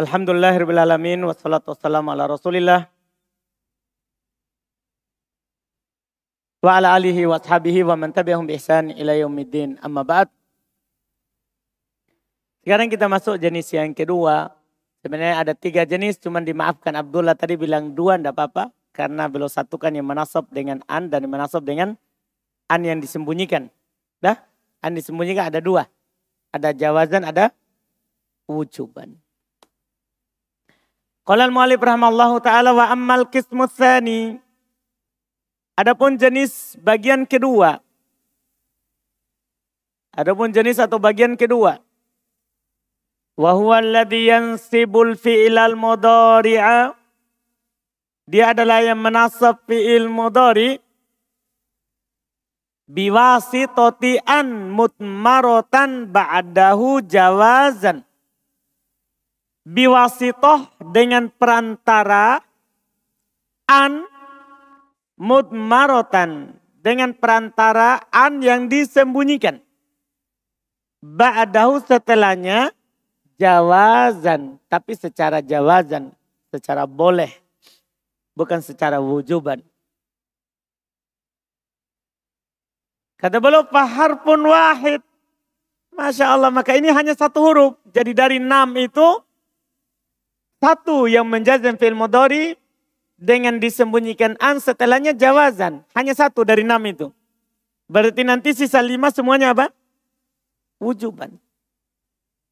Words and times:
Alhamdulillahirrahmanirrahim. 0.00 1.28
Wassalatu 1.28 1.76
wassalamu 1.76 2.08
ala 2.08 2.24
rasulillah. 2.24 2.88
Wa 6.64 6.80
ala 6.80 6.96
alihi 6.96 7.28
wa 7.28 7.36
ashabihi 7.36 7.84
wa 7.84 8.00
man 8.00 8.08
tabi'ahum 8.08 8.48
bi 8.48 8.56
ihsan 8.56 8.96
ila 8.96 9.12
yaumiddin. 9.12 9.76
Amma 9.84 10.00
ba'd. 10.00 10.32
Sekarang 12.64 12.88
kita 12.88 13.12
masuk 13.12 13.36
jenis 13.36 13.68
yang 13.76 13.92
kedua. 13.92 14.56
Sebenarnya 15.04 15.44
ada 15.44 15.52
tiga 15.52 15.84
jenis, 15.84 16.16
cuman 16.16 16.48
dimaafkan 16.48 16.96
Abdullah 16.96 17.36
tadi 17.36 17.60
bilang 17.60 17.92
dua, 17.92 18.16
tidak 18.16 18.40
apa-apa. 18.40 18.72
Karena 18.96 19.28
beliau 19.28 19.52
satukan 19.52 19.92
yang 19.92 20.08
menasab 20.08 20.48
dengan 20.48 20.80
an 20.88 21.12
dan 21.12 21.28
yang 21.28 21.32
menasab 21.36 21.60
dengan 21.60 21.92
an 22.72 22.80
yang 22.80 23.04
disembunyikan. 23.04 23.68
Dah? 24.24 24.40
An 24.80 24.96
disembunyikan 24.96 25.52
ada 25.52 25.60
dua. 25.60 25.92
Ada 26.56 26.72
jawazan, 26.72 27.28
ada 27.28 27.52
wujuban. 28.48 29.20
Qala 31.30 31.46
al-mu'allif 31.46 31.78
rahimallahu 31.78 32.42
taala 32.42 32.74
wa 32.74 32.90
ammal 32.90 33.22
qismu 33.30 33.70
tsani. 33.70 34.42
Adapun 35.78 36.18
jenis 36.18 36.74
bagian 36.82 37.22
kedua. 37.22 37.78
Adapun 40.10 40.50
jenis 40.50 40.82
atau 40.82 40.98
bagian 40.98 41.38
kedua. 41.38 41.78
Wa 43.38 43.54
huwa 43.54 43.78
alladhi 43.78 44.26
yansibul 44.26 45.14
fi'lal 45.14 45.78
mudhari'a. 45.78 46.98
Dia 48.26 48.50
adalah 48.50 48.82
yang 48.82 48.98
menasab 48.98 49.62
fi'il 49.70 50.10
mudhari 50.10 50.82
biwasitoti 52.90 54.18
an 54.26 54.74
mutmarotan 54.74 56.10
ba'dahu 56.10 57.06
jawazan 57.06 58.02
biwasitoh 59.64 60.70
dengan 60.92 61.28
perantara 61.28 62.40
an 63.68 64.04
mudmarotan 65.20 66.56
dengan 66.80 67.12
perantara 67.12 68.00
an 68.08 68.40
yang 68.40 68.66
disembunyikan. 68.66 69.60
Ba'dahu 71.00 71.80
setelahnya 71.84 72.72
jawazan. 73.40 74.60
Tapi 74.68 74.92
secara 74.96 75.44
jawazan. 75.44 76.12
Secara 76.52 76.84
boleh. 76.84 77.30
Bukan 78.36 78.60
secara 78.64 79.00
wujuban. 79.00 79.60
Kata 83.20 83.36
beliau 83.36 83.68
fahar 83.68 84.24
pun 84.24 84.40
wahid. 84.48 85.04
Masya 85.92 86.32
Allah 86.32 86.48
maka 86.48 86.72
ini 86.72 86.88
hanya 86.88 87.12
satu 87.12 87.44
huruf. 87.44 87.72
Jadi 87.92 88.16
dari 88.16 88.36
enam 88.40 88.72
itu 88.80 89.20
satu 90.60 91.08
yang 91.08 91.24
menjazam 91.24 91.80
fil 91.80 91.96
mudhari 91.96 92.60
dengan 93.16 93.56
disembunyikan 93.56 94.36
an 94.36 94.60
setelahnya 94.60 95.16
jawazan. 95.16 95.84
Hanya 95.96 96.12
satu 96.12 96.44
dari 96.44 96.64
enam 96.64 96.84
itu. 96.84 97.08
Berarti 97.88 98.22
nanti 98.22 98.52
sisa 98.52 98.84
lima 98.84 99.08
semuanya 99.08 99.56
apa? 99.56 99.72
Wujuban. 100.76 101.40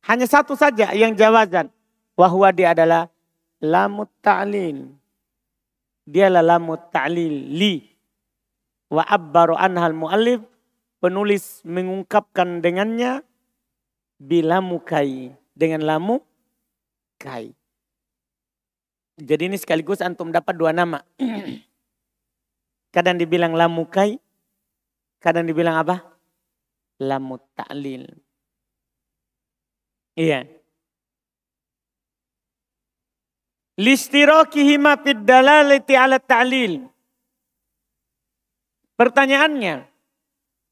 Hanya 0.09 0.25
satu 0.25 0.57
saja 0.57 0.97
yang 0.97 1.13
jawazan. 1.13 1.69
Wahwa 2.17 2.49
dia 2.49 2.73
adalah 2.73 3.13
lamut 3.61 4.09
ta'lil. 4.25 4.89
Dialah 6.09 6.41
lamut 6.41 6.81
ta'lil. 6.89 7.53
Li. 7.55 7.85
Wa 8.89 9.05
abbaru 9.05 9.53
anhal 9.53 9.93
mu'allif. 9.93 10.41
Penulis 10.99 11.61
mengungkapkan 11.63 12.65
dengannya. 12.65 13.21
Bilamu 14.17 14.81
kai. 14.81 15.37
Dengan 15.53 15.85
lamu 15.85 16.25
kai. 17.21 17.58
Jadi 19.19 19.51
ini 19.51 19.59
sekaligus 19.59 19.99
antum 19.99 20.31
dapat 20.31 20.55
dua 20.55 20.71
nama. 20.71 21.03
kadang 22.95 23.19
dibilang 23.19 23.51
lamukai, 23.51 24.23
kadang 25.19 25.43
dibilang 25.43 25.75
apa? 25.75 26.07
Lamut 27.03 27.43
ta'lil. 27.59 28.07
Iya. 30.15 30.47
Listirokihima 33.79 34.99
fid 35.03 35.23
dalalati 35.23 35.95
ala 35.95 36.19
ta'lil. 36.19 36.87
Pertanyaannya, 38.99 39.87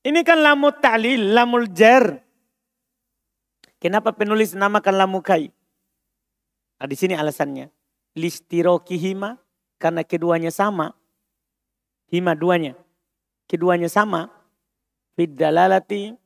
ini 0.06 0.20
kan 0.26 0.38
lamut 0.42 0.82
ta'lil, 0.82 1.34
lamul 1.34 1.70
jar. 1.70 2.22
Kenapa 3.78 4.10
penulis 4.10 4.54
namakan 4.58 4.98
lamukai? 4.98 5.50
Nah, 6.82 6.86
di 6.90 6.96
sini 6.98 7.14
alasannya 7.14 7.75
listirokihima 8.16 9.36
karena 9.76 10.02
keduanya 10.02 10.48
sama. 10.48 10.96
Hima 12.08 12.32
duanya. 12.32 12.72
Keduanya 13.44 13.92
sama. 13.92 14.32
Fidalalati 15.14 16.16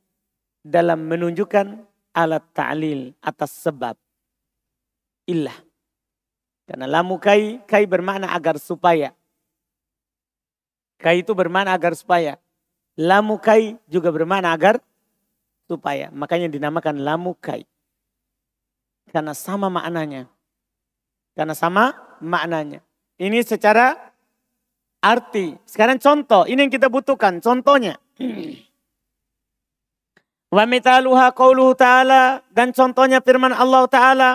dalam 0.63 1.05
menunjukkan 1.05 1.83
alat 2.15 2.43
ta'lil 2.55 3.11
atas 3.19 3.51
sebab. 3.59 3.99
Illah. 5.27 5.55
Karena 6.65 6.87
lamu 6.87 7.19
kai, 7.19 7.59
kai 7.67 7.83
bermakna 7.83 8.31
agar 8.31 8.55
supaya. 8.55 9.11
Kai 10.95 11.19
itu 11.19 11.35
bermakna 11.35 11.75
agar 11.75 11.91
supaya. 11.97 12.39
Lamu 12.95 13.35
kai 13.35 13.75
juga 13.91 14.07
bermakna 14.13 14.55
agar 14.55 14.79
supaya. 15.67 16.07
Makanya 16.15 16.47
dinamakan 16.47 17.03
lamu 17.03 17.35
kai. 17.35 17.67
Karena 19.11 19.35
sama 19.35 19.67
maknanya. 19.67 20.31
Karena 21.35 21.55
sama 21.55 21.95
maknanya. 22.19 22.83
Ini 23.21 23.39
secara 23.45 23.95
arti. 25.01 25.57
Sekarang 25.65 25.97
contoh, 25.97 26.45
ini 26.45 26.67
yang 26.67 26.73
kita 26.73 26.87
butuhkan. 26.87 27.41
Contohnya. 27.41 27.97
Wa 30.55 30.63
mitaluha 30.67 31.31
qawluhu 31.31 31.73
ta'ala. 31.73 32.43
Dan 32.51 32.75
contohnya 32.75 33.23
firman 33.23 33.55
Allah 33.55 33.87
ta'ala. 33.87 34.31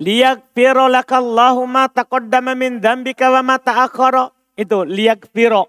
Liyakfiro 0.00 0.88
lakallahu 0.88 1.68
ma 1.68 1.84
taqaddama 1.84 2.56
min 2.56 2.80
dambika 2.80 3.28
wa 3.28 3.44
ma 3.44 3.56
ta'akhara. 3.60 4.32
Itu 4.56 4.88
liyakfiro. 4.88 5.68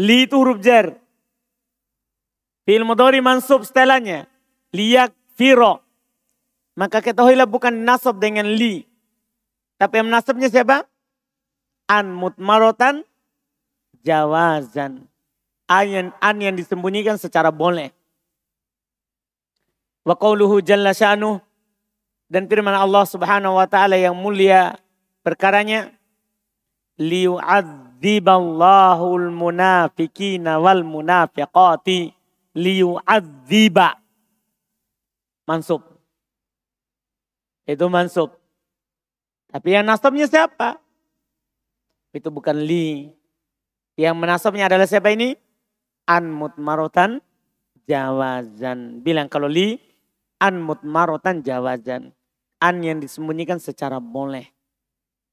Li 0.00 0.26
itu 0.26 0.34
huruf 0.38 0.58
jar. 0.58 0.96
Fi'il 2.66 2.82
mudhari 2.82 3.22
mansub 3.22 3.62
setelahnya. 3.62 4.26
Liyakfiro. 4.74 5.89
Maka 6.78 7.02
ketahuilah 7.02 7.50
bukan 7.50 7.82
nasab 7.82 8.22
dengan 8.22 8.46
li. 8.46 8.86
Tapi 9.80 10.04
yang 10.04 10.12
nasabnya 10.12 10.52
siapa? 10.52 10.84
An 11.90 12.14
mutmarotan 12.14 13.02
jawazan. 14.04 15.08
An, 15.70 16.10
an 16.18 16.36
yang 16.38 16.54
disembunyikan 16.54 17.18
secara 17.18 17.50
boleh. 17.50 17.90
Wa 20.06 20.14
qawluhu 20.14 20.62
jalla 20.62 20.94
sya'nuh. 20.94 21.42
Dan 22.30 22.46
firman 22.46 22.78
Allah 22.78 23.02
subhanahu 23.02 23.58
wa 23.58 23.66
ta'ala 23.66 23.98
yang 23.98 24.14
mulia 24.14 24.78
perkaranya. 25.26 25.90
Liyu'adziballahu 26.94 29.18
al-munafikina 29.18 30.62
wal 30.62 30.86
munafiqati. 30.86 32.14
Liyu'adziba. 32.54 33.98
Mansub. 35.50 35.89
Itu 37.68 37.88
mansub. 37.92 38.36
Tapi 39.50 39.74
yang 39.74 39.84
nasabnya 39.84 40.30
siapa? 40.30 40.78
Itu 42.14 42.30
bukan 42.30 42.58
li. 42.62 43.10
Yang 43.98 44.16
menasabnya 44.16 44.70
adalah 44.70 44.86
siapa 44.86 45.10
ini? 45.12 45.34
An 46.06 46.30
mutmarotan 46.30 47.20
jawazan. 47.84 49.02
Bilang 49.02 49.28
kalau 49.28 49.50
li, 49.50 49.76
an 50.40 50.62
mutmarotan 50.62 51.42
jawazan. 51.42 52.14
An 52.62 52.74
yang 52.80 53.02
disembunyikan 53.02 53.58
secara 53.58 53.98
boleh. 53.98 54.48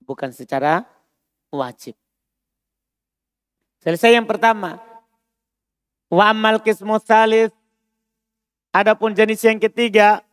Bukan 0.03 0.33
secara 0.33 0.83
wajib. 1.53 1.95
Selesai 3.83 4.17
yang 4.17 4.27
pertama. 4.27 4.81
Wa 6.11 6.31
amal 6.35 6.59
kismu 6.59 6.99
salis. 7.03 7.53
Adapun 8.75 9.15
jenis 9.15 9.39
yang 9.43 9.59
ketiga. 9.59 10.26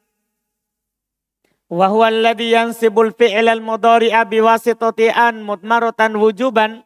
Wa 1.72 1.88
huwa 1.88 2.12
alladhi 2.12 2.52
yansibul 2.52 3.12
fi'il 3.16 3.48
al-mudhari'a 3.48 4.28
biwasitati 4.28 5.08
an 5.08 5.44
mudmaratan 5.44 6.16
wujuban. 6.20 6.84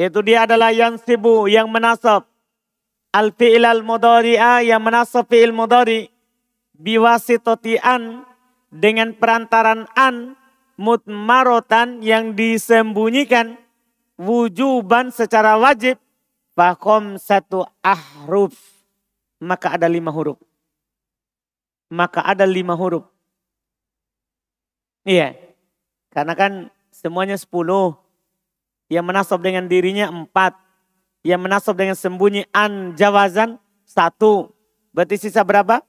Yaitu 0.00 0.24
dia 0.24 0.48
adalah 0.48 0.72
yansibu 0.72 1.46
yang 1.52 1.68
menasab. 1.68 2.24
Al-fi'il 3.12 3.68
al-mudhari'a 3.68 4.64
yang 4.64 4.80
menasab 4.80 5.28
fi'il 5.28 5.52
mudhari. 5.52 6.08
Biwasitati 6.72 7.76
an 7.78 8.24
dengan 8.72 9.12
perantaran 9.12 9.84
an 9.92 10.40
mutmarotan 10.80 12.00
yang 12.00 12.32
disembunyikan 12.32 13.60
wujuban 14.16 15.12
secara 15.12 15.60
wajib 15.60 16.00
fakom 16.56 17.20
satu 17.20 17.68
ahruf 17.84 18.56
maka 19.36 19.76
ada 19.76 19.88
lima 19.92 20.08
huruf 20.08 20.40
maka 21.92 22.24
ada 22.24 22.48
lima 22.48 22.72
huruf 22.72 23.11
Iya. 25.02 25.34
Karena 26.14 26.34
kan 26.38 26.52
semuanya 26.94 27.34
sepuluh. 27.34 27.98
Yang 28.86 29.04
menasab 29.08 29.40
dengan 29.42 29.66
dirinya 29.66 30.10
empat. 30.10 30.54
Yang 31.22 31.40
menasab 31.42 31.74
dengan 31.78 31.96
sembunyi 31.98 32.46
an 32.54 32.94
jawazan 32.94 33.58
satu. 33.86 34.52
Berarti 34.92 35.18
sisa 35.18 35.42
berapa? 35.42 35.82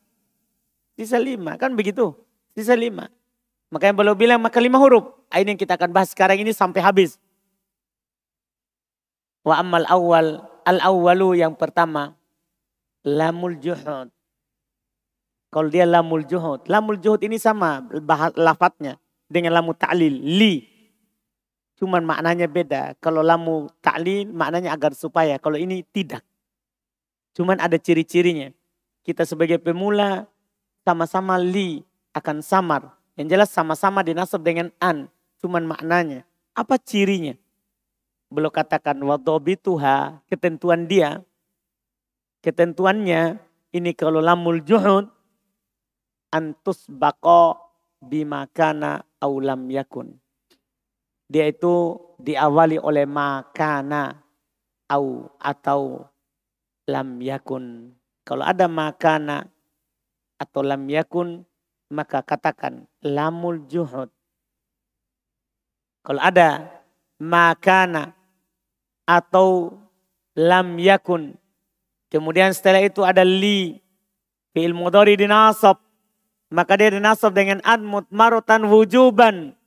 Sisa 0.98 1.20
lima. 1.20 1.58
Kan 1.60 1.78
begitu. 1.78 2.16
Sisa 2.54 2.74
lima. 2.78 3.10
Makanya 3.74 3.98
belum 3.98 4.16
bilang 4.18 4.40
maka 4.42 4.62
lima 4.62 4.78
huruf. 4.78 5.10
Ini 5.34 5.58
yang 5.58 5.60
kita 5.60 5.74
akan 5.78 5.90
bahas 5.90 6.14
sekarang 6.14 6.38
ini 6.38 6.54
sampai 6.54 6.82
habis. 6.82 7.18
Wa 9.42 9.60
amal 9.62 9.86
awal. 9.90 10.46
Al 10.64 10.80
awalu 10.80 11.44
yang 11.44 11.58
pertama. 11.58 12.16
Lamul 13.04 13.60
juhud. 13.60 14.08
Kalau 15.52 15.70
dia 15.70 15.84
lamul 15.84 16.24
juhud. 16.24 16.64
Lamul 16.72 17.02
juhud 17.04 17.20
ini 17.26 17.36
sama 17.36 17.84
lafadznya 18.40 19.03
dengan 19.28 19.56
lamu 19.56 19.76
ta'lil. 19.76 20.14
Li. 20.14 20.66
Cuman 21.80 22.06
maknanya 22.06 22.48
beda. 22.48 22.96
Kalau 23.02 23.26
lamu 23.26 23.68
ta'lil 23.84 24.30
maknanya 24.32 24.72
agar 24.72 24.96
supaya. 24.96 25.36
Kalau 25.42 25.58
ini 25.58 25.84
tidak. 25.92 26.24
Cuman 27.34 27.58
ada 27.60 27.76
ciri-cirinya. 27.76 28.54
Kita 29.04 29.28
sebagai 29.28 29.60
pemula 29.60 30.30
sama-sama 30.86 31.36
li 31.42 31.84
akan 32.16 32.40
samar. 32.40 32.94
Yang 33.20 33.28
jelas 33.36 33.50
sama-sama 33.52 34.06
dinasab 34.06 34.46
dengan 34.46 34.70
an. 34.80 35.10
Cuman 35.42 35.66
maknanya. 35.68 36.24
Apa 36.54 36.78
cirinya? 36.78 37.34
Belum 38.30 38.54
katakan 38.54 38.96
wadobituha. 39.02 40.24
Ketentuan 40.30 40.86
dia. 40.86 41.26
Ketentuannya. 42.46 43.42
Ini 43.74 43.92
kalau 43.98 44.22
lamul 44.22 44.62
juhud 44.62 45.10
antus 46.34 46.90
bako 46.90 47.58
bimakana 48.10 49.08
aulam 49.24 49.72
yakun. 49.72 50.20
Dia 51.32 51.48
itu 51.50 51.98
diawali 52.20 52.78
oleh 52.78 53.08
makana 53.08 54.22
au 54.92 55.32
atau 55.40 56.04
lam 56.88 57.18
yakun. 57.24 57.96
Kalau 58.28 58.44
ada 58.44 58.68
makana 58.68 59.48
atau 60.40 60.62
lam 60.62 60.84
yakun 60.92 61.48
maka 61.92 62.22
katakan 62.22 62.86
lamul 63.02 63.64
juhud. 63.66 64.12
Kalau 66.04 66.20
ada 66.20 66.68
makana 67.18 68.12
atau 69.08 69.80
lam 70.36 70.76
yakun. 70.80 71.40
Kemudian 72.12 72.52
setelah 72.54 72.84
itu 72.84 73.02
ada 73.02 73.24
li. 73.24 73.80
Fi'il 74.54 74.76
mudhari 74.76 75.18
dinasab 75.18 75.82
maka 76.54 76.78
dia 76.78 76.94
dinasab 76.94 77.34
dengan 77.34 77.58
an 77.66 77.82
mutmarutan 77.82 78.70
wujuban. 78.70 79.58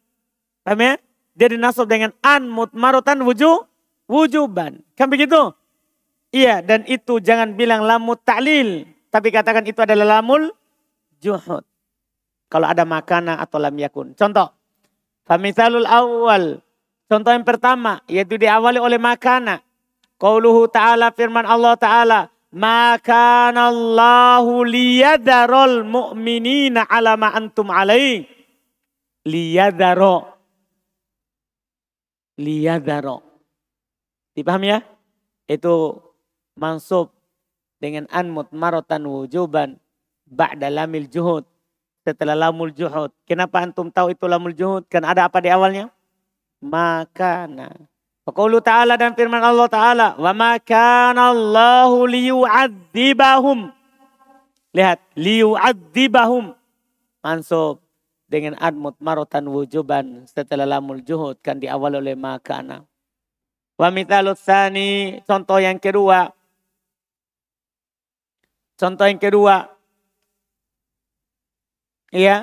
Paham 0.63 0.79
ya? 0.79 0.95
Dia 1.35 1.51
dinasab 1.51 1.91
dengan 1.91 2.15
an 2.23 2.47
mutmarutan 2.47 3.27
wujud 3.27 3.67
wujuban. 4.07 4.87
Kan 4.95 5.11
begitu? 5.11 5.51
Iya, 6.31 6.63
dan 6.63 6.87
itu 6.87 7.19
jangan 7.19 7.59
bilang 7.59 7.83
lamut 7.83 8.23
ta'lil. 8.23 8.87
Tapi 9.11 9.29
katakan 9.35 9.67
itu 9.67 9.83
adalah 9.83 10.19
lamul 10.19 10.55
juhud. 11.19 11.67
Kalau 12.47 12.67
ada 12.71 12.87
makana 12.87 13.43
atau 13.43 13.59
lam 13.59 13.75
yakun. 13.75 14.15
Contoh. 14.15 14.55
Famithalul 15.27 15.91
awal. 15.91 16.63
Contoh 17.11 17.35
yang 17.35 17.43
pertama. 17.43 17.99
Yaitu 18.07 18.39
diawali 18.39 18.79
oleh 18.79 19.03
makana. 19.03 19.59
Qauluhu 20.23 20.71
ta'ala 20.71 21.11
firman 21.11 21.43
Allah 21.43 21.75
ta'ala. 21.75 22.21
Maka 22.57 23.53
Allahu 23.53 24.65
liyadarol 24.65 25.85
mu'minina 25.85 26.89
ala 26.89 27.21
ma 27.21 27.37
antum 27.37 27.69
alaih. 27.69 28.25
Liyadaro. 29.29 30.25
Liyadaro. 32.41 33.21
Dipaham 34.33 34.65
ya? 34.65 34.81
Itu 35.45 36.01
mansub 36.57 37.13
dengan 37.77 38.09
anmut 38.09 38.49
marotan 38.57 39.05
wujuban 39.05 39.77
ba'da 40.25 40.73
lamil 40.73 41.13
juhud. 41.13 41.45
Setelah 42.09 42.39
lamul 42.39 42.73
juhud. 42.73 43.13
Kenapa 43.29 43.61
antum 43.61 43.93
tahu 43.93 44.17
itu 44.17 44.25
lamul 44.25 44.57
juhud? 44.57 44.89
Kan 44.89 45.05
ada 45.05 45.29
apa 45.29 45.45
di 45.45 45.53
awalnya? 45.53 45.93
Makana. 46.65 47.69
Faqulu 48.27 48.59
ta'ala 48.59 48.99
dan 48.99 49.15
firman 49.15 49.39
Allah 49.39 49.71
ta'ala. 49.71 50.09
Wa 50.19 50.35
ma 50.35 50.59
kana 50.59 51.31
Allahu 51.31 52.11
liyu'adzibahum. 52.11 53.71
Lihat. 54.75 54.99
Liyu'adzibahum. 55.15 56.51
Mansub. 57.23 57.79
Dengan 58.27 58.59
admut 58.59 58.99
marotan 58.99 59.47
wujuban. 59.47 60.27
Setelah 60.27 60.67
lamul 60.67 61.07
juhud. 61.07 61.39
Kan 61.39 61.63
diawal 61.63 62.03
oleh 62.03 62.19
makana. 62.19 62.83
Wa 63.79 63.95
mithalut 63.95 64.35
thani. 64.35 65.23
Contoh 65.23 65.63
yang 65.63 65.79
kedua. 65.79 66.35
Contoh 68.75 69.07
yang 69.07 69.23
kedua. 69.23 69.71
Iya. 72.11 72.43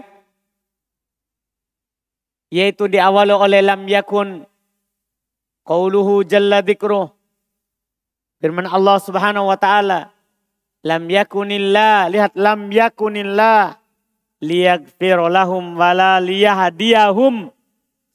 Yaitu 2.47 2.87
diawal 2.87 3.35
oleh 3.35 3.59
lam 3.59 3.83
yakun 3.83 4.47
Qauluhu 5.63 6.27
jalla 6.27 6.59
dzikruh. 6.59 7.07
Firman 8.43 8.67
Allah 8.67 8.99
Subhanahu 8.99 9.47
wa 9.47 9.55
taala, 9.55 10.11
lam 10.83 11.07
yakunillah, 11.07 12.11
lihat 12.11 12.35
lam 12.35 12.67
yakunillah 12.67 13.79
liyaghfir 14.43 15.15
lahum 15.31 15.79
wala 15.79 16.19
liyahdiyahum 16.19 17.47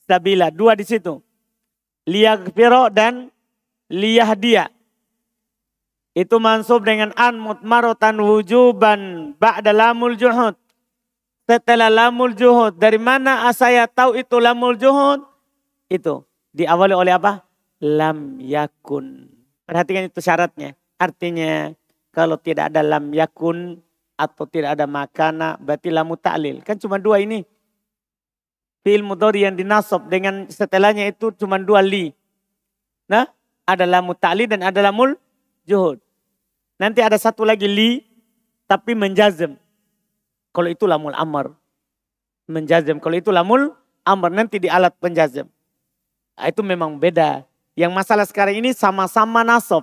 sabila. 0.04 0.52
Dua 0.52 0.76
di 0.76 0.84
situ. 0.84 1.24
Liyaghfir 2.04 2.92
dan 2.92 3.32
liyahdiya. 3.88 4.68
Itu 6.12 6.36
mansub 6.36 6.84
dengan 6.84 7.16
an 7.16 7.40
mutmarotan 7.40 8.20
wujuban 8.20 9.32
ba'da 9.40 9.72
lamul 9.72 10.20
juhud. 10.20 10.52
Setelah 11.48 11.88
lamul 11.88 12.36
juhud. 12.36 12.76
Dari 12.76 13.00
mana 13.00 13.48
saya 13.56 13.88
tahu 13.88 14.20
itu 14.20 14.36
lamul 14.36 14.76
juhud? 14.76 15.24
Itu 15.88 16.27
diawali 16.58 16.94
oleh 16.98 17.14
apa? 17.14 17.46
Lam 17.78 18.42
yakun. 18.42 19.30
Perhatikan 19.62 20.10
itu 20.10 20.18
syaratnya. 20.18 20.74
Artinya 20.98 21.70
kalau 22.10 22.34
tidak 22.34 22.74
ada 22.74 22.82
lam 22.82 23.14
yakun 23.14 23.78
atau 24.18 24.44
tidak 24.50 24.74
ada 24.74 24.90
makana 24.90 25.54
berarti 25.62 25.94
lamu 25.94 26.18
ta'lil. 26.18 26.66
Kan 26.66 26.74
cuma 26.82 26.98
dua 26.98 27.22
ini. 27.22 27.46
Fi'il 28.82 29.06
mudhari 29.06 29.46
yang 29.46 29.54
dinasab 29.54 30.10
dengan 30.10 30.50
setelahnya 30.50 31.06
itu 31.06 31.30
cuma 31.38 31.62
dua 31.62 31.78
li. 31.78 32.10
Nah, 33.06 33.30
ada 33.62 33.86
lamu 33.86 34.18
ta'lil 34.18 34.50
dan 34.50 34.66
ada 34.66 34.82
lamul 34.82 35.14
juhud. 35.62 36.02
Nanti 36.82 36.98
ada 36.98 37.14
satu 37.14 37.46
lagi 37.46 37.70
li 37.70 38.02
tapi 38.66 38.98
menjazem. 38.98 39.54
Kalau 40.50 40.66
itu 40.66 40.90
lamul 40.90 41.14
amr. 41.14 41.54
Menjazem. 42.50 42.98
Kalau 42.98 43.14
itu 43.14 43.30
lamul 43.30 43.70
amr 44.02 44.30
nanti 44.34 44.58
di 44.58 44.66
alat 44.66 44.96
penjazem. 44.98 45.46
Ah, 46.38 46.54
itu 46.54 46.62
memang 46.62 46.94
beda. 46.94 47.42
Yang 47.74 47.92
masalah 47.98 48.22
sekarang 48.22 48.62
ini 48.62 48.70
sama-sama 48.70 49.42
nasab. 49.42 49.82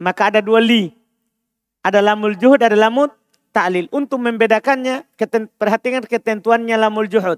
Maka 0.00 0.32
ada 0.32 0.40
dua 0.40 0.64
li. 0.64 0.96
Ada 1.84 2.00
lamul 2.00 2.32
juhud, 2.40 2.56
ada 2.56 2.72
lamul 2.72 3.12
ta'lil. 3.52 3.92
Untuk 3.92 4.16
membedakannya, 4.24 5.04
perhatikan 5.60 6.00
ketentuannya 6.08 6.80
lamul 6.80 7.04
juhud. 7.04 7.36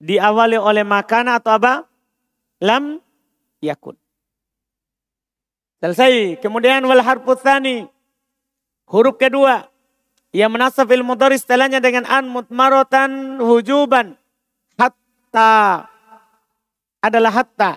Diawali 0.00 0.56
oleh 0.56 0.88
makana 0.88 1.36
atau 1.36 1.52
apa? 1.52 1.84
Lam 2.64 2.96
yakun. 3.60 4.00
Selesai. 5.84 6.40
Kemudian 6.40 6.80
wal 6.88 7.04
harfut 7.04 7.44
Huruf 8.88 9.20
kedua. 9.20 9.68
Yang 10.32 10.50
menasab 10.50 10.88
ilmu 10.88 11.12
dari 11.14 11.36
setelahnya 11.36 11.84
dengan 11.84 12.08
an 12.08 12.24
mutmarotan 12.24 13.36
hujuban. 13.38 14.16
Hatta 14.80 15.93
adalah 17.04 17.32
hatta. 17.44 17.76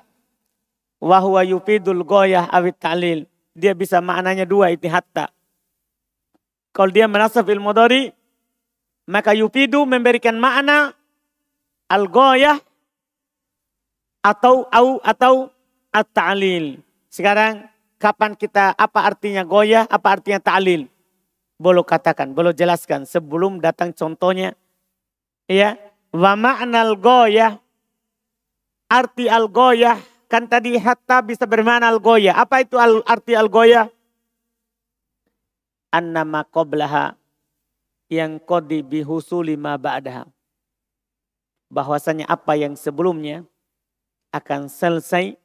Wahuwa 1.04 1.44
yufidul 1.44 2.08
goyah 2.08 2.48
awit 2.48 2.80
ta'lil. 2.80 3.28
Dia 3.52 3.76
bisa 3.76 4.00
maknanya 4.00 4.48
dua 4.48 4.72
itu 4.72 4.88
hatta. 4.88 5.28
Kalau 6.72 6.94
dia 6.94 7.10
menasab 7.10 7.50
ilmu 7.50 7.74
dari, 7.74 8.14
maka 9.10 9.34
yufidu 9.34 9.84
memberikan 9.84 10.38
makna 10.38 10.94
al-goyah 11.90 12.62
atau 14.22 14.70
au 14.70 15.02
atau 15.02 15.50
at-ta'lil. 15.90 16.78
Sekarang 17.10 17.66
kapan 17.98 18.38
kita 18.38 18.78
apa 18.78 19.10
artinya 19.10 19.42
goyah, 19.42 19.90
apa 19.90 20.22
artinya 20.22 20.38
ta'lil? 20.38 20.86
Boleh 21.58 21.82
katakan, 21.82 22.38
boleh 22.38 22.54
jelaskan 22.54 23.10
sebelum 23.10 23.58
datang 23.58 23.90
contohnya. 23.90 24.54
Ya, 25.50 25.82
wa 26.14 26.38
ma'nal 26.38 26.94
goyah 26.94 27.58
arti 28.88 29.28
al-goyah. 29.32 30.00
Kan 30.28 30.52
tadi 30.52 30.76
hatta 30.76 31.24
bisa 31.24 31.48
bermana 31.48 31.88
al-goyah. 31.88 32.36
Apa 32.36 32.60
itu 32.64 32.76
al 32.76 33.00
arti 33.08 33.32
al-goyah? 33.32 33.88
Annama 35.92 36.44
qoblaha 36.44 37.16
yang 38.12 38.40
kodi 38.40 38.84
bihusuli 38.84 39.56
ma 39.56 39.80
ba'daha. 39.80 40.28
bahwasanya 41.68 42.24
apa 42.32 42.56
yang 42.56 42.80
sebelumnya 42.80 43.44
akan 44.32 44.72
selesai 44.72 45.36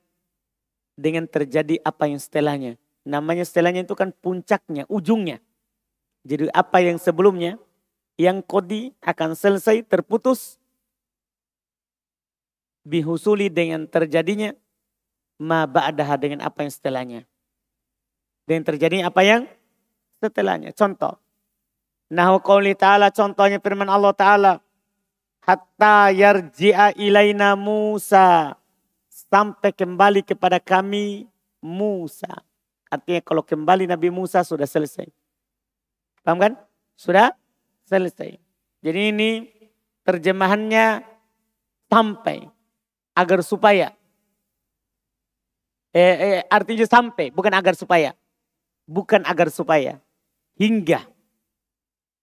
dengan 0.95 1.27
terjadi 1.27 1.83
apa 1.83 2.07
yang 2.07 2.23
setelahnya. 2.23 2.79
Namanya 3.03 3.43
setelahnya 3.43 3.83
itu 3.83 3.99
kan 3.99 4.15
puncaknya, 4.15 4.87
ujungnya. 4.87 5.43
Jadi 6.23 6.47
apa 6.55 6.79
yang 6.79 7.03
sebelumnya, 7.03 7.59
yang 8.15 8.39
kodi 8.39 8.95
akan 9.03 9.35
selesai 9.35 9.83
terputus. 9.91 10.62
Bihusuli 12.83 13.47
dengan 13.47 13.87
terjadinya 13.87 14.51
ma 15.39 15.67
ba'daha 15.67 16.15
dengan 16.19 16.43
apa 16.43 16.67
yang 16.67 16.73
setelahnya. 16.73 17.21
Dengan 18.47 18.63
terjadinya 18.67 19.11
apa 19.11 19.23
yang 19.23 19.47
setelahnya. 20.23 20.75
Contoh. 20.75 21.19
Nahu 22.13 22.43
qawli 22.45 22.75
ta'ala 22.77 23.11
contohnya 23.15 23.63
firman 23.63 23.91
Allah 23.91 24.15
ta'ala. 24.15 24.53
Hatta 25.43 26.11
yarji'a 26.15 26.95
ilaina 26.99 27.59
Musa. 27.59 28.59
Sampai 29.11 29.73
kembali 29.73 30.23
kepada 30.27 30.61
kami 30.61 31.27
Musa. 31.63 32.31
Artinya 32.93 33.25
kalau 33.25 33.41
kembali 33.41 33.89
Nabi 33.89 34.13
Musa 34.13 34.45
sudah 34.45 34.69
selesai. 34.69 35.09
Paham 36.21 36.39
kan? 36.39 36.53
Sudah 36.95 37.33
selesai. 37.89 38.37
Jadi 38.85 39.01
ini 39.15 39.31
terjemahannya 40.05 41.01
sampai 41.89 42.62
agar 43.13 43.41
supaya 43.45 43.93
eh, 45.93 46.17
eh, 46.17 46.43
artinya 46.49 46.87
sampai 46.89 47.29
bukan 47.33 47.53
agar 47.53 47.77
supaya 47.77 48.17
bukan 48.89 49.23
agar 49.25 49.53
supaya 49.53 50.01
hingga 50.57 51.05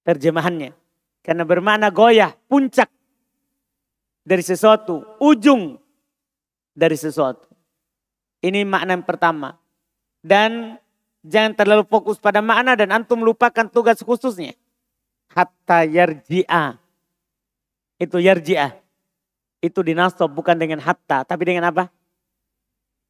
terjemahannya 0.04 0.74
karena 1.22 1.44
bermakna 1.46 1.94
goyah 1.94 2.34
puncak 2.50 2.90
dari 4.26 4.42
sesuatu 4.42 5.06
ujung 5.22 5.78
dari 6.74 6.98
sesuatu 6.98 7.46
ini 8.42 8.66
makna 8.66 8.98
yang 8.98 9.06
pertama 9.06 9.60
dan 10.20 10.80
jangan 11.24 11.56
terlalu 11.56 11.84
fokus 11.88 12.20
pada 12.20 12.40
makna 12.40 12.76
dan 12.76 12.92
antum 12.92 13.20
lupakan 13.24 13.68
tugas 13.68 14.00
khususnya. 14.00 14.56
Hatta 15.32 15.86
yarji'a. 15.86 16.80
Itu 18.00 18.18
yarji'ah. 18.18 18.74
Itu 19.60 19.84
dinasob 19.84 20.32
bukan 20.32 20.56
dengan 20.56 20.80
hatta. 20.80 21.28
Tapi 21.28 21.44
dengan 21.44 21.68
apa? 21.70 21.92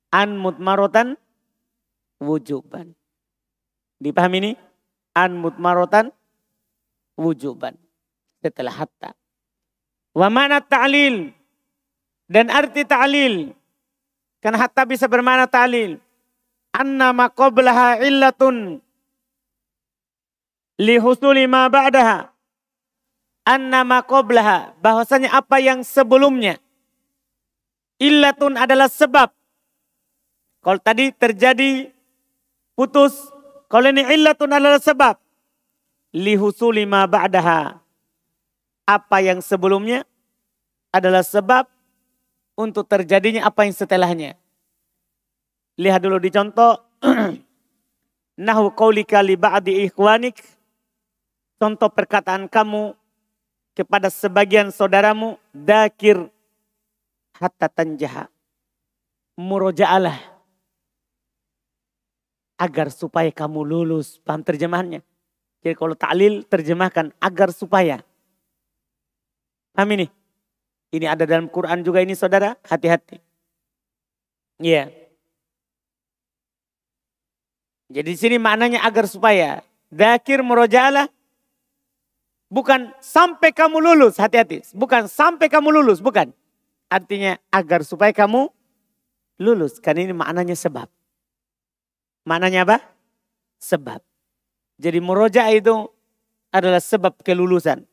An 0.09 0.37
mutmarotan 0.37 1.13
wujuban. 2.17 2.97
Dipahami 4.01 4.37
ini? 4.41 4.51
An 5.13 5.37
mutmarotan 5.37 6.09
wujuban. 7.13 7.77
Setelah 8.41 8.73
hatta. 8.73 9.13
Wa 10.17 10.27
mana 10.33 10.57
ta'lil. 10.57 11.29
Dan 12.25 12.49
arti 12.49 12.81
ta'lil. 12.85 13.53
Karena 14.41 14.65
hatta 14.65 14.87
bisa 14.89 15.05
bermakna 15.05 15.45
ta'lil 15.45 16.01
anna 16.73 17.13
ma 17.13 17.29
qablaha 17.29 18.01
illatun 18.05 18.77
li 20.79 20.95
husuli 21.01 21.49
ma 21.49 21.67
ba'daha 21.67 22.29
anna 23.49 23.81
ma 23.81 24.05
qablaha 24.05 24.77
bahwasanya 24.77 25.33
apa 25.33 25.57
yang 25.57 25.81
sebelumnya 25.81 26.61
illatun 27.97 28.53
adalah 28.53 28.85
sebab. 28.85 29.33
Kalau 30.61 30.79
tadi 30.79 31.09
terjadi 31.09 31.89
putus 32.77 33.15
kalau 33.69 33.89
ini 33.89 34.05
illatun 34.05 34.53
adalah 34.53 34.77
sebab. 34.77 35.17
Li 36.13 36.33
husuli 36.37 36.85
ma 36.89 37.05
ba'daha. 37.05 37.77
Apa 38.89 39.17
yang 39.21 39.45
sebelumnya 39.45 40.01
adalah 40.89 41.21
sebab 41.21 41.69
untuk 42.57 42.89
terjadinya 42.89 43.45
apa 43.45 43.69
yang 43.69 43.77
setelahnya. 43.77 44.33
Lihat 45.77 46.01
dulu 46.01 46.17
di 46.17 46.33
contoh. 46.33 46.81
Nahu 48.49 48.73
qaulika 48.73 49.21
li 49.21 49.37
ba'di 49.37 49.85
ikhwanik. 49.85 50.41
Contoh 51.61 51.93
perkataan 51.93 52.49
kamu 52.49 52.98
kepada 53.79 54.11
sebagian 54.11 54.67
saudaramu. 54.75 55.39
Dakir 55.55 56.27
hatta 57.39 57.71
tanjaha. 57.71 58.27
Muroja'alah. 59.39 60.19
Agar 62.59 62.91
supaya 62.91 63.31
kamu 63.31 63.63
lulus. 63.63 64.19
Paham 64.19 64.43
terjemahannya? 64.43 64.99
Jadi 65.63 65.75
kalau 65.79 65.95
ta'lil 65.95 66.43
terjemahkan 66.43 67.15
agar 67.23 67.55
supaya. 67.55 68.03
Paham 69.71 69.95
ini? 69.95 70.11
Ini 70.91 71.07
ada 71.07 71.23
dalam 71.23 71.47
Quran 71.47 71.79
juga 71.79 72.03
ini 72.03 72.19
saudara. 72.19 72.59
Hati-hati. 72.67 73.15
Iya. 74.59 74.91
-hati. 74.91 74.99
Jadi 77.89 78.13
di 78.13 78.19
sini 78.21 78.37
maknanya 78.37 78.85
agar 78.85 79.09
supaya 79.09 79.65
dakir 79.89 80.45
murojalah 80.45 81.09
bukan 82.49 82.91
sampai 82.99 83.53
kamu 83.53 83.79
lulus, 83.79 84.17
hati-hati. 84.17 84.65
Bukan 84.75 85.05
sampai 85.07 85.47
kamu 85.47 85.69
lulus, 85.79 86.01
bukan. 86.01 86.33
Artinya 86.89 87.37
agar 87.53 87.85
supaya 87.85 88.09
kamu 88.11 88.49
lulus. 89.39 89.77
Karena 89.77 90.09
ini 90.09 90.13
maknanya 90.13 90.57
sebab. 90.57 90.89
Maknanya 92.25 92.65
apa? 92.65 92.77
Sebab. 93.61 94.01
Jadi 94.81 94.99
muroja 94.99 95.47
itu 95.53 95.87
adalah 96.49 96.81
sebab 96.81 97.21
kelulusan. 97.21 97.85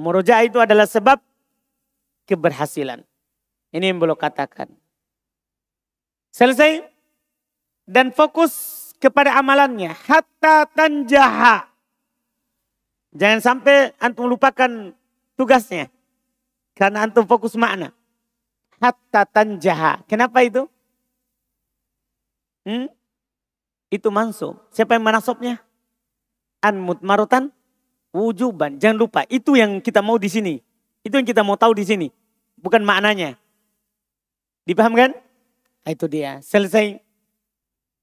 Muroja 0.00 0.40
itu 0.40 0.56
adalah 0.58 0.88
sebab 0.88 1.20
keberhasilan. 2.24 3.04
Ini 3.72 3.92
yang 3.92 4.00
belum 4.00 4.16
katakan. 4.16 4.72
Selesai? 6.32 6.88
Dan 7.84 8.12
fokus 8.14 8.52
kepada 8.96 9.36
amalannya. 9.36 9.92
Hatta 9.92 10.64
tanjaha. 10.70 11.71
Jangan 13.12 13.40
sampai 13.44 13.92
antum 14.00 14.24
lupakan 14.24 14.96
tugasnya. 15.36 15.92
Karena 16.72 17.04
antum 17.04 17.28
fokus 17.28 17.52
makna. 17.60 17.92
Hatta 18.80 19.28
tanjaha. 19.28 20.00
Kenapa 20.08 20.40
itu? 20.42 20.66
Hmm? 22.64 22.88
Itu 23.92 24.08
mansub. 24.08 24.56
Siapa 24.72 24.96
yang 24.96 25.04
manasobnya? 25.04 25.60
An 26.64 26.80
mutmarutan 26.80 27.52
wujuban. 28.14 28.80
Jangan 28.80 28.96
lupa, 28.96 29.20
itu 29.28 29.60
yang 29.60 29.84
kita 29.84 30.00
mau 30.00 30.16
di 30.16 30.32
sini. 30.32 30.54
Itu 31.04 31.20
yang 31.20 31.26
kita 31.28 31.44
mau 31.44 31.60
tahu 31.60 31.76
di 31.76 31.84
sini. 31.84 32.08
Bukan 32.56 32.80
maknanya. 32.80 33.36
Dipahamkan? 34.64 35.12
Nah, 35.82 35.90
itu 35.90 36.06
dia. 36.06 36.38
Selesai 36.40 37.02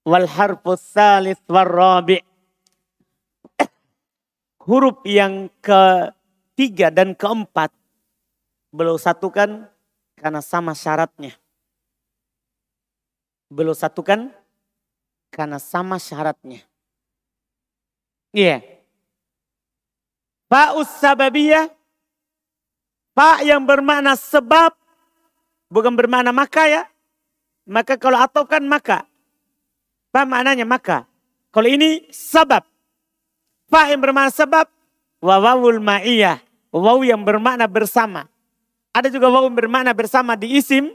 wal 0.03 0.27
harfus 0.27 0.83
salis 0.83 1.39
warrabi. 1.47 2.19
Huruf 4.69 5.01
yang 5.01 5.49
ketiga 5.65 6.93
dan 6.93 7.17
keempat 7.17 7.73
belum 8.69 9.01
satukan 9.01 9.65
karena 10.13 10.45
sama 10.45 10.77
syaratnya. 10.77 11.34
Belum 13.49 13.73
satukan 13.73 14.29
karena 15.34 15.58
sama 15.58 15.97
syaratnya. 15.97 16.62
Iya. 18.29 18.62
Yeah. 18.62 18.79
Fa'us 20.53 21.01
sababiyah. 21.01 21.73
Fa 23.17 23.41
yang 23.41 23.65
bermakna 23.65 24.13
sebab. 24.13 24.77
Bukan 25.73 25.97
bermakna 25.97 26.29
maka 26.29 26.69
ya. 26.69 26.86
Maka 27.65 27.97
kalau 27.97 28.21
atau 28.21 28.45
kan 28.45 28.62
maka. 28.69 29.10
Apa 30.13 30.29
maknanya 30.29 30.69
maka? 30.69 31.10
Kalau 31.49 31.65
ini 31.65 32.05
sebab. 32.13 32.69
Fa 33.69 33.86
yang 33.88 34.01
bermakna 34.01 34.34
sebab. 34.34 34.65
Wawawul 35.21 35.79
ma'iyah. 35.79 36.41
Waw 36.73 37.01
yang 37.05 37.21
bermakna 37.21 37.69
bersama. 37.69 38.25
Ada 38.89 39.13
juga 39.13 39.29
waw 39.29 39.45
yang 39.45 39.58
bermakna 39.58 39.93
bersama 39.93 40.34
di 40.34 40.58
isim. 40.58 40.93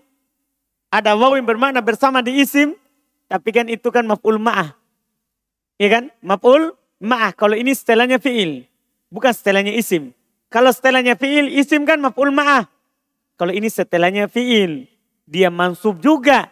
Ada 0.90 1.14
waw 1.14 1.38
yang 1.38 1.46
bermakna 1.46 1.78
bersama 1.78 2.20
di 2.20 2.42
isim. 2.42 2.74
Tapi 3.30 3.48
kan 3.54 3.66
itu 3.70 3.88
kan 3.94 4.02
maf'ul 4.04 4.38
ma'ah. 4.38 4.74
Iya 5.78 5.88
kan? 5.98 6.04
Maf'ul 6.22 6.74
ma'ah. 7.02 7.34
Kalau 7.34 7.54
ini 7.54 7.74
setelahnya 7.74 8.18
fi'il. 8.18 8.66
Bukan 9.10 9.30
setelahnya 9.30 9.74
isim. 9.74 10.10
Kalau 10.50 10.70
setelahnya 10.70 11.18
fi'il, 11.18 11.50
isim 11.54 11.82
kan 11.82 11.98
maf'ul 11.98 12.30
ma'ah. 12.30 12.66
Kalau 13.34 13.50
ini 13.50 13.66
setelahnya 13.66 14.30
fi'il. 14.30 14.86
Dia 15.26 15.50
mansub 15.50 15.98
juga. 15.98 16.50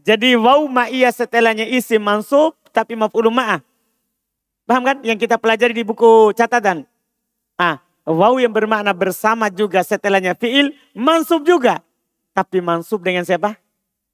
Jadi 0.00 0.36
waw 0.36 0.64
ma'iyah 0.64 1.12
setelahnya 1.12 1.68
isim 1.68 2.00
mansub 2.00 2.56
tapi 2.72 2.96
maf'ul 2.96 3.28
ma'ah. 3.28 3.60
Paham 4.64 4.82
kan? 4.84 4.96
Yang 5.04 5.28
kita 5.28 5.36
pelajari 5.36 5.76
di 5.76 5.84
buku 5.84 6.32
catatan. 6.32 6.88
Ah, 7.60 7.84
waw 8.08 8.40
yang 8.40 8.52
bermakna 8.52 8.96
bersama 8.96 9.52
juga 9.52 9.84
setelahnya 9.84 10.32
fi'il 10.36 10.72
mansub 10.96 11.44
juga. 11.44 11.84
Tapi 12.32 12.64
mansub 12.64 13.04
dengan 13.04 13.22
siapa? 13.22 13.60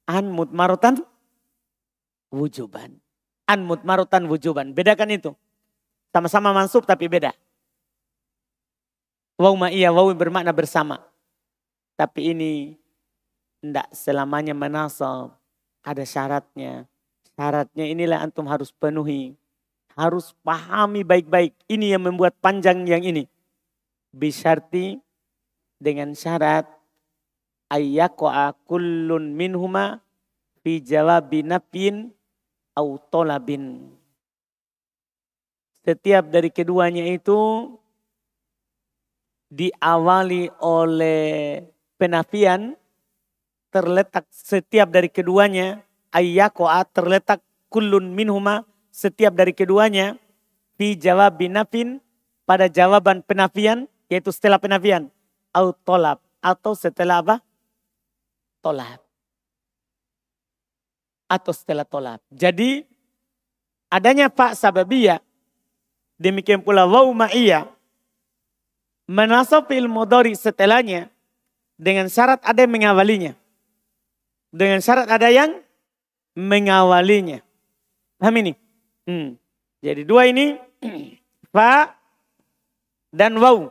An 0.05 0.27
mutmarutan 0.29 0.99
wujuban. 2.29 2.99
An 3.47 3.63
mutmarutan 3.63 4.27
wujuban. 4.27 4.75
Bedakan 4.75 5.15
itu. 5.15 5.31
Sama-sama 6.11 6.51
mansub 6.51 6.83
tapi 6.83 7.07
beda. 7.07 7.31
Waw 9.39 9.55
ma'iyah, 9.57 9.89
waw 9.89 10.11
yang 10.11 10.19
bermakna 10.19 10.51
bersama. 10.53 11.01
Tapi 11.95 12.35
ini 12.35 12.51
tidak 13.63 13.89
selamanya 13.95 14.53
menasab. 14.53 15.33
Ada 15.81 16.05
syaratnya. 16.05 16.85
Syaratnya 17.33 17.85
inilah 17.89 18.21
antum 18.21 18.45
harus 18.45 18.69
penuhi. 18.69 19.33
Harus 19.95 20.35
pahami 20.45 21.03
baik-baik. 21.03 21.55
Ini 21.67 21.97
yang 21.97 22.07
membuat 22.07 22.37
panjang 22.39 22.87
yang 22.87 23.03
ini. 23.03 23.27
Bisyarti 24.11 24.99
dengan 25.79 26.11
syarat 26.13 26.67
ayyako'a 27.71 28.53
kullun 28.67 29.31
minhuma 29.31 30.03
fi 30.61 30.83
jawabi 30.83 31.41
nafin 31.47 32.11
au. 32.75 32.99
Setiap 35.81 36.29
dari 36.29 36.53
keduanya 36.53 37.09
itu 37.09 37.73
diawali 39.51 40.47
oleh 40.63 41.65
penafian 41.99 42.77
terletak 43.73 44.27
setiap 44.31 44.87
dari 44.87 45.11
keduanya 45.11 45.83
ayyakoa 46.15 46.87
terletak 46.87 47.43
kullun 47.67 48.15
minhuma 48.15 48.63
setiap 48.91 49.33
dari 49.33 49.55
keduanya 49.55 50.19
fi 50.75 50.93
jawab 50.99 51.39
binafin 51.39 52.03
pada 52.43 52.67
jawaban 52.67 53.23
penafian 53.23 53.87
yaitu 54.11 54.29
setelah 54.35 54.59
penafian 54.59 55.07
au 55.55 55.71
tolab 55.71 56.19
atau 56.43 56.75
setelah 56.75 57.23
apa? 57.23 57.35
Tolab. 58.59 58.99
Atau 61.31 61.55
setelah 61.55 61.87
tolab. 61.87 62.19
Jadi 62.27 62.83
adanya 63.87 64.27
pak 64.27 64.59
sababiyah 64.59 65.23
demikian 66.19 66.59
pula 66.59 66.83
wau 66.83 67.09
ma'iyah 67.15 67.71
menasab 69.09 69.71
fi'il 69.71 69.87
mudhari 69.87 70.35
setelahnya 70.35 71.07
dengan 71.79 72.11
syarat 72.11 72.43
ada 72.43 72.61
yang 72.61 72.71
mengawalinya. 72.71 73.33
Dengan 74.51 74.83
syarat 74.83 75.07
ada 75.07 75.31
yang 75.31 75.63
mengawalinya. 76.35 77.39
Paham 78.21 78.35
ini? 78.43 78.53
Hmm. 79.05 79.37
Jadi 79.81 80.05
dua 80.05 80.29
ini 80.29 80.57
fa 81.53 81.93
dan 83.09 83.37
waw. 83.37 83.69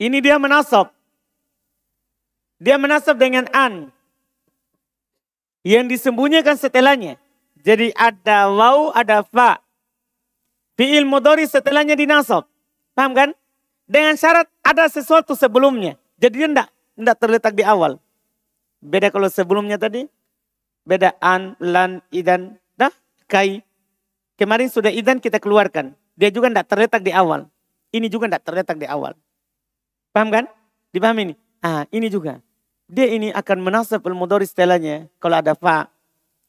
Ini 0.00 0.18
dia 0.24 0.40
menasab. 0.40 0.88
Dia 2.60 2.76
menasab 2.80 3.16
dengan 3.20 3.48
an. 3.52 3.88
Yang 5.60 5.96
disembunyikan 5.96 6.56
setelahnya. 6.56 7.20
Jadi 7.60 7.92
ada 7.92 8.48
waw, 8.48 8.96
ada 8.96 9.20
fa. 9.20 9.60
Fi'il 10.80 11.04
mudhari 11.04 11.44
setelahnya 11.44 11.96
dinasab. 11.96 12.48
Paham 12.96 13.12
kan? 13.12 13.30
Dengan 13.84 14.16
syarat 14.16 14.48
ada 14.60 14.88
sesuatu 14.88 15.36
sebelumnya. 15.36 16.00
Jadi 16.20 16.34
dia 16.36 16.48
tidak 16.48 16.68
tidak 17.00 17.16
terletak 17.16 17.52
di 17.56 17.64
awal. 17.64 17.96
Beda 18.80 19.08
kalau 19.08 19.28
sebelumnya 19.32 19.80
tadi. 19.80 20.04
Beda 20.84 21.12
an, 21.20 21.56
lan, 21.60 22.00
idan, 22.08 22.59
dah, 23.30 23.38
kai. 23.38 23.62
Kemarin 24.34 24.66
sudah 24.66 24.90
idan 24.90 25.22
kita 25.22 25.38
keluarkan. 25.38 25.94
Dia 26.18 26.34
juga 26.34 26.50
tidak 26.50 26.66
terletak 26.66 27.06
di 27.06 27.14
awal. 27.14 27.46
Ini 27.94 28.10
juga 28.10 28.26
tidak 28.26 28.42
terletak 28.42 28.76
di 28.82 28.90
awal. 28.90 29.14
Paham 30.10 30.34
kan? 30.34 30.50
Dipahami 30.90 31.30
ini? 31.30 31.34
Ah, 31.62 31.86
ini 31.94 32.10
juga. 32.10 32.42
Dia 32.90 33.06
ini 33.06 33.30
akan 33.30 33.62
menasab 33.62 34.02
al-mudhari 34.02 34.42
setelahnya. 34.42 35.06
Kalau 35.22 35.38
ada 35.38 35.54
fa 35.54 35.86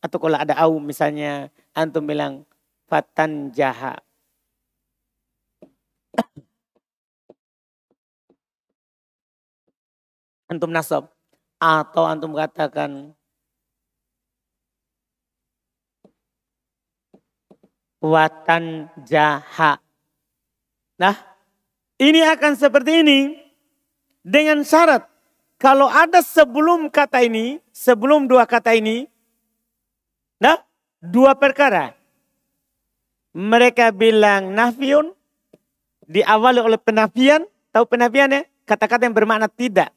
atau 0.02 0.17
kalau 0.17 0.34
ada 0.34 0.58
au 0.58 0.82
misalnya 0.82 1.54
antum 1.78 2.02
bilang 2.02 2.41
fatan 2.89 3.54
jaha. 3.54 4.02
antum 10.52 10.67
nasab 10.67 11.08
atau 11.62 12.04
antum 12.10 12.36
katakan 12.36 13.15
watan 18.01 18.89
jaha. 19.05 19.77
Nah, 20.97 21.15
ini 22.01 22.25
akan 22.25 22.57
seperti 22.57 23.05
ini 23.05 23.37
dengan 24.25 24.65
syarat 24.65 25.05
kalau 25.61 25.85
ada 25.85 26.25
sebelum 26.25 26.89
kata 26.89 27.21
ini, 27.21 27.61
sebelum 27.69 28.25
dua 28.25 28.49
kata 28.49 28.73
ini, 28.73 29.05
nah, 30.41 30.57
dua 30.97 31.37
perkara. 31.37 31.93
Mereka 33.31 33.95
bilang 33.95 34.51
nafiun, 34.51 35.13
diawali 36.09 36.59
oleh 36.59 36.81
penafian, 36.81 37.45
tahu 37.71 37.87
penafiannya? 37.87 38.43
Kata-kata 38.67 39.07
yang 39.07 39.15
bermakna 39.15 39.47
tidak. 39.47 39.93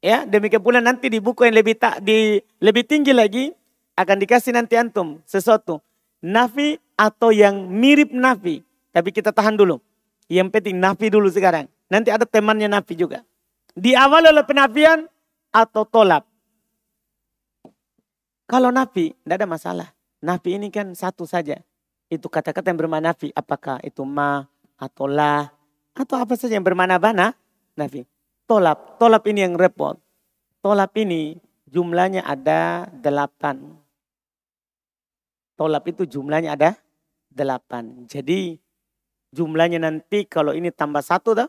Ya, 0.00 0.24
demikian 0.24 0.64
pula 0.64 0.80
nanti 0.80 1.12
di 1.12 1.20
buku 1.20 1.44
yang 1.44 1.60
lebih 1.60 1.76
tak 1.76 2.00
di 2.00 2.40
lebih 2.58 2.88
tinggi 2.88 3.12
lagi 3.12 3.52
akan 4.00 4.16
dikasih 4.16 4.56
nanti 4.56 4.80
antum 4.80 5.20
sesuatu 5.28 5.84
nafi 6.24 6.80
atau 7.00 7.32
yang 7.32 7.64
mirip 7.72 8.12
nafi. 8.12 8.60
Tapi 8.92 9.08
kita 9.08 9.32
tahan 9.32 9.56
dulu. 9.56 9.80
Yang 10.28 10.52
penting 10.52 10.76
nafi 10.76 11.08
dulu 11.08 11.32
sekarang. 11.32 11.64
Nanti 11.88 12.12
ada 12.12 12.28
temannya 12.28 12.68
nafi 12.68 12.92
juga. 12.92 13.24
Di 13.72 13.96
awal 13.96 14.28
oleh 14.28 14.44
penafian 14.44 15.08
atau 15.48 15.88
tolak. 15.88 16.28
Kalau 18.44 18.68
nafi, 18.68 19.16
tidak 19.24 19.36
ada 19.40 19.48
masalah. 19.48 19.88
Nafi 20.20 20.60
ini 20.60 20.68
kan 20.68 20.92
satu 20.92 21.24
saja. 21.24 21.56
Itu 22.12 22.28
kata-kata 22.28 22.68
yang 22.68 22.78
bermakna 22.84 23.16
nafi. 23.16 23.32
Apakah 23.32 23.80
itu 23.80 24.04
ma 24.04 24.44
atau 24.76 25.08
la 25.08 25.48
atau 25.96 26.16
apa 26.20 26.36
saja 26.36 26.58
yang 26.58 26.66
bermakna 26.66 27.00
bana 27.00 27.32
nafi 27.74 28.04
tolap. 28.50 28.98
Tolap 28.98 29.22
ini 29.30 29.46
yang 29.46 29.54
repot. 29.54 29.94
Tolap 30.58 30.90
ini 30.98 31.38
jumlahnya 31.70 32.26
ada 32.26 32.90
delapan. 32.90 33.78
Tolap 35.54 35.86
itu 35.86 36.02
jumlahnya 36.02 36.58
ada 36.58 36.74
delapan. 37.30 38.04
Jadi 38.10 38.58
jumlahnya 39.30 39.78
nanti 39.80 40.26
kalau 40.26 40.52
ini 40.52 40.74
tambah 40.74 41.00
satu 41.00 41.38
dah. 41.38 41.48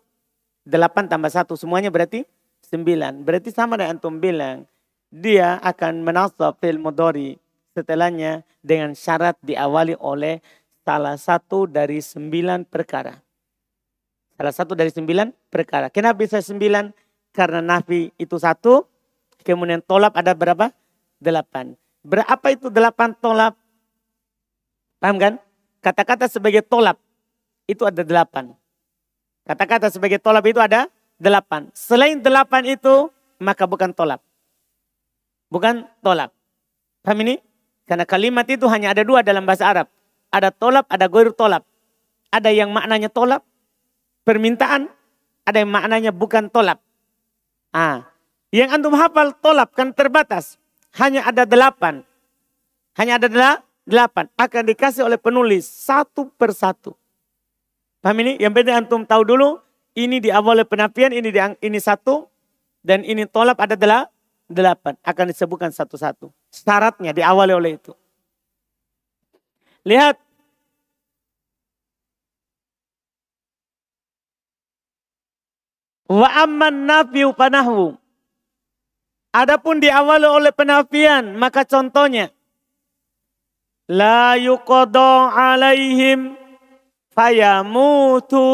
Delapan 0.61 1.09
tambah 1.09 1.33
satu 1.33 1.57
semuanya 1.57 1.89
berarti 1.89 2.21
sembilan. 2.61 3.25
Berarti 3.25 3.49
sama 3.49 3.75
dengan 3.75 3.97
antum 3.97 4.21
bilang. 4.21 4.63
Dia 5.11 5.59
akan 5.59 6.07
menasab 6.07 6.61
fil 6.63 6.79
mudori 6.79 7.35
setelahnya 7.75 8.47
dengan 8.63 8.95
syarat 8.95 9.35
diawali 9.43 9.99
oleh 9.99 10.39
salah 10.87 11.19
satu 11.19 11.67
dari 11.67 11.99
sembilan 11.99 12.63
perkara. 12.63 13.11
Salah 14.39 14.55
satu 14.55 14.73
dari 14.73 14.87
sembilan 14.87 15.51
perkara. 15.51 15.91
Kenapa 15.91 16.23
bisa 16.23 16.39
sembilan? 16.39 16.89
Karena 17.35 17.59
nafi 17.59 18.07
itu 18.15 18.39
satu. 18.39 18.87
Kemudian 19.41 19.83
tolap 19.83 20.15
ada 20.15 20.31
berapa? 20.31 20.71
Delapan. 21.21 21.75
Berapa 22.01 22.47
itu 22.49 22.71
delapan 22.73 23.13
tolap? 23.17 23.53
Paham 25.01 25.17
kan? 25.17 25.33
Kata-kata 25.81 26.29
sebagai 26.29 26.61
tolap 26.61 27.01
itu 27.65 27.81
ada 27.85 28.05
delapan. 28.05 28.53
Kata-kata 29.49 29.89
sebagai 29.89 30.21
tolap 30.21 30.45
itu 30.45 30.61
ada 30.61 30.85
delapan. 31.17 31.69
Selain 31.73 32.21
delapan 32.21 32.61
itu 32.69 33.09
maka 33.41 33.65
bukan 33.65 33.89
tolap. 33.89 34.21
Bukan 35.49 35.89
tolap. 36.05 36.29
Paham 37.01 37.25
ini? 37.25 37.41
Karena 37.89 38.05
kalimat 38.05 38.45
itu 38.45 38.69
hanya 38.69 38.93
ada 38.93 39.01
dua 39.01 39.25
dalam 39.25 39.43
bahasa 39.43 39.67
Arab. 39.67 39.89
Ada 40.31 40.53
tolap, 40.53 40.85
ada 40.87 41.09
goir 41.09 41.33
tolap. 41.33 41.65
Ada 42.31 42.53
yang 42.53 42.71
maknanya 42.71 43.11
tolap, 43.11 43.43
permintaan, 44.23 44.87
ada 45.43 45.57
yang 45.59 45.67
maknanya 45.67 46.15
bukan 46.15 46.47
tolap. 46.47 46.79
Ah, 47.75 48.07
yang 48.53 48.71
antum 48.71 48.95
hafal 48.95 49.35
tolap 49.43 49.75
kan 49.75 49.91
terbatas. 49.91 50.55
Hanya 50.95 51.27
ada 51.27 51.43
delapan. 51.43 52.07
Hanya 52.95 53.19
ada 53.19 53.27
delapan. 53.91 54.31
Akan 54.39 54.63
dikasih 54.63 55.03
oleh 55.03 55.19
penulis 55.19 55.67
satu 55.67 56.31
persatu. 56.39 56.95
Paham 57.99 58.17
ini? 58.23 58.39
Yang 58.39 58.53
penting 58.55 58.75
antum 58.79 59.01
tahu 59.03 59.27
dulu. 59.27 59.59
Ini 59.91 60.23
diawali 60.23 60.63
penafian, 60.63 61.11
ini 61.11 61.27
ini 61.59 61.79
satu. 61.83 62.31
Dan 62.79 63.03
ini 63.03 63.27
tolap 63.27 63.59
ada 63.59 63.75
delapan. 64.47 64.95
Akan 65.03 65.27
disebutkan 65.27 65.69
satu-satu. 65.69 66.31
Syaratnya 66.49 67.11
diawali 67.11 67.51
oleh 67.51 67.75
itu. 67.77 67.91
Lihat 69.83 70.17
Wa 76.11 76.43
amman 76.43 76.91
nafiu 76.91 77.31
panahwu. 77.31 77.95
Adapun 79.31 79.79
diawali 79.79 80.27
oleh 80.27 80.51
penafian, 80.51 81.39
maka 81.39 81.63
contohnya 81.63 82.35
la 83.91 84.39
yuqadha 84.39 85.35
alaihim 85.35 86.39
fayamutu. 87.11 88.47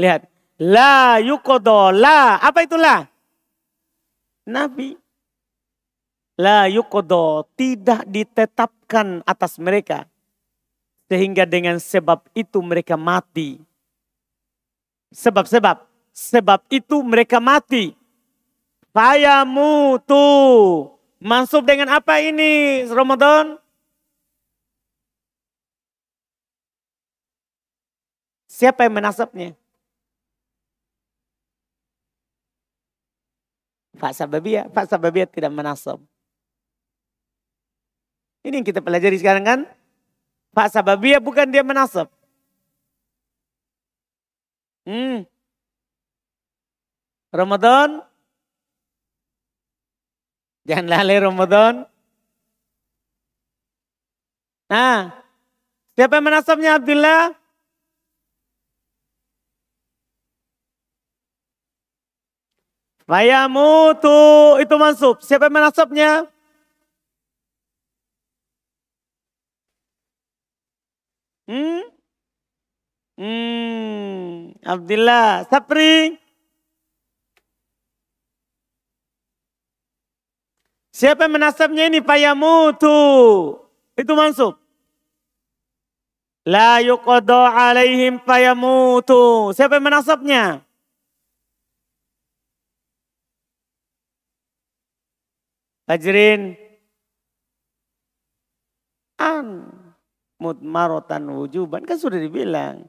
Lihat, 0.00 0.24
la 0.56 1.20
yuqadha 1.20 1.92
la. 1.92 2.40
Apa 2.40 2.64
itu 2.64 2.80
la? 2.80 3.04
Nabi. 4.48 4.96
La 6.40 6.64
yuqadha 6.72 7.44
tidak 7.54 8.08
ditetapkan 8.08 9.20
atas 9.28 9.60
mereka 9.60 10.08
sehingga 11.04 11.44
dengan 11.44 11.76
sebab 11.76 12.24
itu 12.32 12.58
mereka 12.64 12.96
mati. 12.96 13.60
Sebab-sebab 15.12 15.94
Sebab 16.14 16.62
itu 16.70 17.02
mereka 17.02 17.42
mati. 17.42 17.90
Fayamutu. 18.94 20.22
Mansub 21.18 21.66
dengan 21.66 21.90
apa 21.90 22.22
ini 22.22 22.86
Ramadan? 22.86 23.58
Siapa 28.54 28.86
yang 28.86 28.94
menasabnya? 28.94 29.50
Pak 33.98 34.14
Sababiyah. 34.14 34.70
Pak 34.70 34.86
Sababiyah 34.86 35.26
tidak 35.26 35.50
menasab. 35.50 35.98
Ini 38.46 38.62
yang 38.62 38.66
kita 38.66 38.78
pelajari 38.78 39.18
sekarang 39.18 39.42
kan? 39.42 39.60
Pak 40.54 40.70
Sababiyah 40.70 41.18
bukan 41.18 41.50
dia 41.50 41.66
menasab. 41.66 42.06
Hmm. 44.86 45.26
Ramadan. 47.34 48.06
Jangan 50.62 50.86
lalai 50.86 51.18
Ramadan. 51.18 51.74
Nah, 54.70 55.10
siapa 55.98 56.22
yang 56.22 56.26
menasabnya 56.30 56.78
Abdullah? 56.78 57.43
Fayamutu 63.04 64.16
itu 64.64 64.74
mansub. 64.80 65.20
Siapa 65.20 65.52
yang 65.52 65.56
menasabnya? 65.60 66.10
Hmm? 71.44 71.84
Hmm, 73.20 74.56
Abdullah, 74.64 75.44
Sapri. 75.46 76.16
Siapa 80.94 81.26
yang 81.28 81.36
menasabnya 81.36 81.90
ini? 81.92 82.00
Fayamutu. 82.00 82.96
Itu 83.98 84.16
mansub. 84.16 84.56
La 86.48 86.80
yuqadu 86.80 87.34
alaihim 87.34 88.20
fayamutu. 88.24 89.52
Siapa 89.52 89.76
yang 89.76 89.86
menasabnya? 89.90 90.64
Fajrin 95.84 96.56
an 99.20 99.68
mutmarotan 100.40 101.28
wujuban 101.28 101.84
kan 101.84 102.00
sudah 102.00 102.16
dibilang. 102.16 102.88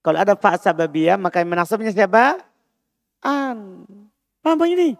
Kalau 0.00 0.18
ada 0.18 0.34
fa 0.34 0.56
sababiyah 0.56 1.20
maka 1.20 1.44
yang 1.44 1.52
menasabnya 1.52 1.92
siapa? 1.92 2.40
An. 3.22 3.86
Paham 4.42 4.58
ini? 4.66 4.98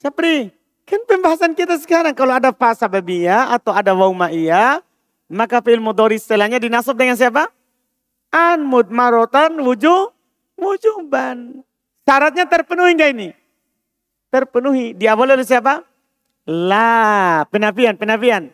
Sapri, 0.00 0.48
kan 0.88 1.04
pembahasan 1.04 1.52
kita 1.52 1.76
sekarang 1.76 2.16
kalau 2.16 2.32
ada 2.32 2.54
fa 2.54 2.72
sababiyah 2.72 3.52
atau 3.52 3.76
ada 3.76 3.92
waw 3.92 4.08
ma'iyah 4.16 4.80
maka 5.28 5.60
fi'il 5.60 5.82
mudhari 5.82 6.16
setelahnya 6.16 6.56
dinasab 6.56 6.96
dengan 6.96 7.18
siapa? 7.18 7.52
An 8.30 8.62
mutmarotan 8.62 9.58
wujud 9.60 10.14
wujuban. 10.54 11.66
Syaratnya 12.06 12.46
terpenuhi 12.46 12.94
enggak 12.94 13.10
ini? 13.12 13.28
Terpenuhi. 14.30 14.94
Diawali 14.94 15.34
oleh 15.34 15.46
siapa? 15.46 15.89
La, 16.48 17.44
penafian, 17.52 17.96
penafian. 18.00 18.52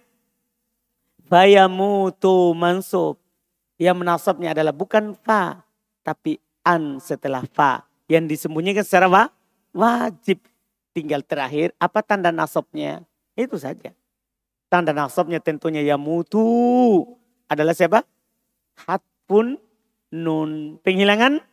Fayamutu 1.26 2.54
mansub. 2.54 3.18
Yang 3.76 3.96
menasabnya 4.00 4.56
adalah 4.56 4.72
bukan 4.72 5.12
fa, 5.20 5.60
tapi 6.00 6.40
an 6.64 6.96
setelah 6.98 7.44
fa. 7.44 7.84
Yang 8.08 8.38
disembunyikan 8.38 8.82
secara 8.86 9.06
wa, 9.06 9.28
wajib. 9.76 10.40
Tinggal 10.96 11.20
terakhir, 11.20 11.76
apa 11.76 12.00
tanda 12.00 12.32
nasabnya? 12.32 13.04
Itu 13.36 13.60
saja. 13.60 13.92
Tanda 14.72 14.96
nasabnya 14.96 15.44
tentunya 15.44 15.84
yamutu. 15.84 17.04
Adalah 17.46 17.76
siapa? 17.76 18.00
Hatpun 18.88 19.60
nun. 20.08 20.80
Penghilangan 20.80 21.44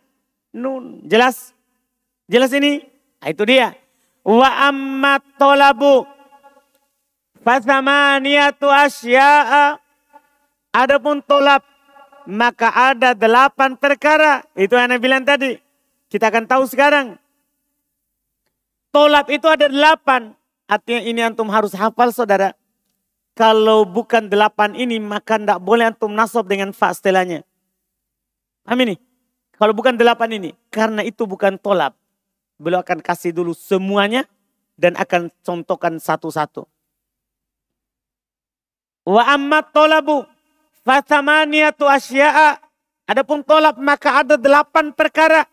nun. 0.56 1.04
Jelas? 1.06 1.52
Jelas 2.32 2.56
ini? 2.56 2.88
Nah, 3.20 3.30
itu 3.30 3.44
dia. 3.44 3.76
Wa 4.24 4.72
ammat 4.72 5.20
tolabu 5.36 6.08
Fasamaniyatu 7.44 8.72
asya'a. 8.72 9.78
Adapun 10.74 11.20
tolap. 11.22 11.62
Maka 12.24 12.72
ada 12.72 13.12
delapan 13.12 13.76
perkara. 13.76 14.48
Itu 14.56 14.80
yang 14.80 14.88
Anda 14.90 14.98
bilang 14.98 15.28
tadi. 15.28 15.60
Kita 16.08 16.32
akan 16.32 16.48
tahu 16.48 16.64
sekarang. 16.72 17.20
Tolap 18.96 19.28
itu 19.28 19.44
ada 19.52 19.68
delapan. 19.68 20.32
Artinya 20.72 21.02
ini 21.04 21.20
antum 21.20 21.52
harus 21.52 21.76
hafal 21.76 22.16
saudara. 22.16 22.56
Kalau 23.36 23.84
bukan 23.84 24.30
delapan 24.30 24.78
ini 24.78 25.02
maka 25.02 25.36
tidak 25.36 25.60
boleh 25.60 25.90
antum 25.90 26.14
nasab 26.14 26.48
dengan 26.48 26.72
fa 26.72 26.94
setelahnya. 26.96 27.44
Paham 28.64 28.80
ini? 28.88 28.96
Kalau 29.60 29.76
bukan 29.76 30.00
delapan 30.00 30.32
ini. 30.40 30.56
Karena 30.72 31.04
itu 31.04 31.28
bukan 31.28 31.60
tolap. 31.60 32.00
Beliau 32.56 32.80
akan 32.80 33.04
kasih 33.04 33.36
dulu 33.36 33.52
semuanya. 33.52 34.24
Dan 34.80 34.96
akan 34.96 35.30
contohkan 35.44 36.00
satu-satu. 36.00 36.66
Wa 39.04 39.36
amma 39.36 39.60
tolabu 39.68 40.24
fathamaniyatu 40.88 41.84
asya'a. 41.88 42.60
Adapun 43.04 43.44
tolab 43.44 43.76
maka 43.84 44.24
ada 44.24 44.40
delapan 44.40 44.96
perkara. 44.96 45.44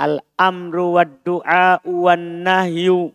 Al-amru 0.00 0.96
wa 0.96 1.04
du'a 1.04 1.84
wa 1.84 2.16
nahyu 2.16 3.12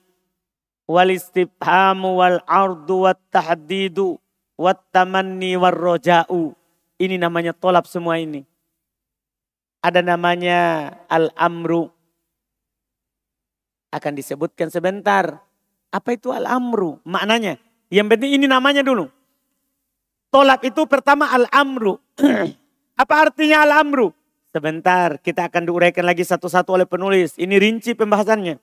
wal 0.85 1.09
istifhamu 1.09 2.21
wal 2.21 2.37
ardu 2.45 3.09
wa 3.09 3.17
tahdidu 3.33 4.21
wa 4.61 4.77
tamanni 4.93 5.57
wal 5.57 5.73
roja'u. 5.73 6.53
Ini 7.01 7.17
namanya 7.17 7.57
tolab 7.57 7.89
semua 7.89 8.21
ini. 8.21 8.45
Ada 9.81 10.05
namanya 10.05 10.93
al-amru. 11.09 11.89
Akan 13.89 14.13
disebutkan 14.13 14.69
sebentar. 14.69 15.41
Apa 15.89 16.13
itu 16.13 16.29
al-amru? 16.29 17.01
Maknanya 17.01 17.64
yang 17.93 18.09
penting 18.09 18.37
ini 18.37 18.45
namanya 18.49 18.81
dulu. 18.81 19.09
Tolak 20.33 20.65
itu 20.67 20.83
pertama 20.89 21.31
al-amru. 21.31 21.95
Apa 23.01 23.29
artinya 23.29 23.63
al-amru? 23.63 24.11
Sebentar, 24.55 25.19
kita 25.19 25.51
akan 25.51 25.67
diuraikan 25.67 26.07
lagi 26.07 26.23
satu-satu 26.23 26.79
oleh 26.79 26.87
penulis. 26.87 27.35
Ini 27.35 27.59
rinci 27.59 27.91
pembahasannya. 27.91 28.55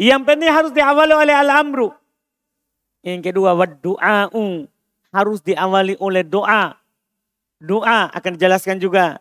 Yang 0.00 0.22
penting 0.24 0.50
harus 0.50 0.72
diawali 0.72 1.14
oleh 1.14 1.34
al-amru. 1.36 1.92
Yang 3.04 3.32
kedua, 3.32 3.52
wadu'a'u. 3.52 4.64
Harus 5.14 5.38
diawali 5.44 6.00
oleh 6.00 6.24
doa. 6.24 6.74
Doa 7.62 8.10
akan 8.10 8.30
dijelaskan 8.34 8.80
juga. 8.80 9.20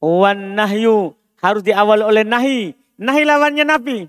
Wan 0.00 0.54
nahyu. 0.56 1.12
Harus 1.42 1.60
diawali 1.66 2.02
oleh 2.06 2.24
nahi. 2.24 2.72
Nahi 2.96 3.22
lawannya 3.26 3.62
nafi. 3.66 4.08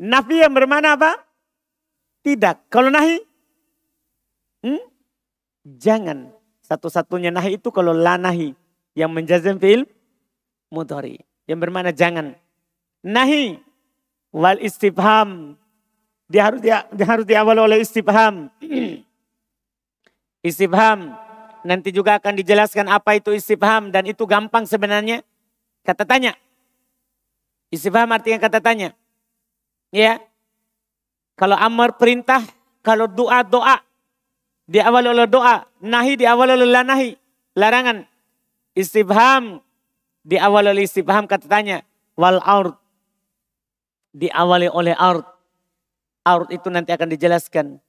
Nafi 0.00 0.36
yang 0.40 0.56
bermana 0.56 0.96
apa? 0.96 1.29
Tidak. 2.20 2.68
Kalau 2.68 2.92
nahi? 2.92 3.16
Hmm? 4.60 4.82
Jangan. 5.64 6.32
Satu-satunya 6.60 7.32
nahi 7.32 7.56
itu 7.56 7.72
kalau 7.72 7.96
la 7.96 8.20
nahi. 8.20 8.52
Yang 8.92 9.10
menjazam 9.10 9.56
fil 9.56 9.88
mudhari. 10.68 11.24
Yang 11.48 11.58
bermakna 11.66 11.90
jangan. 11.90 12.36
Nahi. 13.00 13.58
Wal 14.30 14.60
istifham. 14.62 15.56
Dia 16.30 16.46
harus 16.46 16.62
dia, 16.62 16.86
dia 16.94 17.06
harus 17.08 17.26
diawal 17.26 17.58
oleh 17.58 17.82
istifham. 17.82 18.52
istifham. 20.48 21.16
Nanti 21.66 21.90
juga 21.92 22.16
akan 22.22 22.38
dijelaskan 22.38 22.86
apa 22.86 23.18
itu 23.18 23.34
istifham. 23.34 23.90
Dan 23.90 24.06
itu 24.06 24.22
gampang 24.28 24.68
sebenarnya. 24.68 25.24
Kata 25.82 26.04
tanya. 26.04 26.36
Istifham 27.72 28.10
artinya 28.12 28.38
kata 28.38 28.60
tanya. 28.60 28.94
Ya. 29.90 30.22
Kalau 31.40 31.56
amar 31.56 31.96
perintah, 31.96 32.44
kalau 32.84 33.08
doa 33.08 33.40
doa. 33.40 33.80
Diawali 34.68 35.08
oleh 35.08 35.24
doa. 35.24 35.64
Nahi 35.80 36.20
diawali 36.20 36.52
oleh 36.52 36.84
nahi. 36.84 37.16
Larangan. 37.56 38.04
Istibham. 38.76 39.64
Diawali 40.20 40.68
oleh 40.76 40.84
istibham 40.84 41.24
kata 41.24 41.48
tanya. 41.48 41.80
Wal 42.12 42.44
aur. 42.44 42.76
Diawali 44.12 44.68
oleh 44.68 44.92
aur. 45.00 45.24
Aur 46.28 46.44
itu 46.52 46.68
nanti 46.68 46.92
akan 46.92 47.08
dijelaskan. 47.08 47.80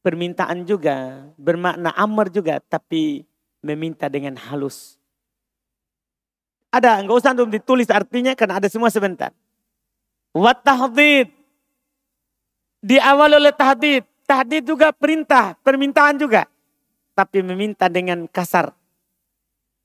Permintaan 0.00 0.64
juga. 0.64 1.28
Bermakna 1.36 1.92
amar 1.92 2.32
juga. 2.32 2.56
Tapi 2.56 3.20
meminta 3.60 4.08
dengan 4.08 4.40
halus. 4.48 4.96
Ada, 6.72 7.04
enggak 7.04 7.20
usah 7.20 7.36
untuk 7.36 7.52
ditulis 7.52 7.92
artinya 7.92 8.32
karena 8.32 8.64
ada 8.64 8.68
semua 8.72 8.88
sebentar. 8.88 9.28
Wat 10.32 10.64
tahdid 10.64 11.37
Diawali 12.82 13.34
oleh 13.38 13.54
tahdid. 13.54 14.02
Tahdid 14.28 14.68
juga 14.68 14.92
perintah, 14.92 15.56
permintaan 15.64 16.20
juga. 16.20 16.44
Tapi 17.16 17.40
meminta 17.40 17.88
dengan 17.88 18.28
kasar. 18.28 18.76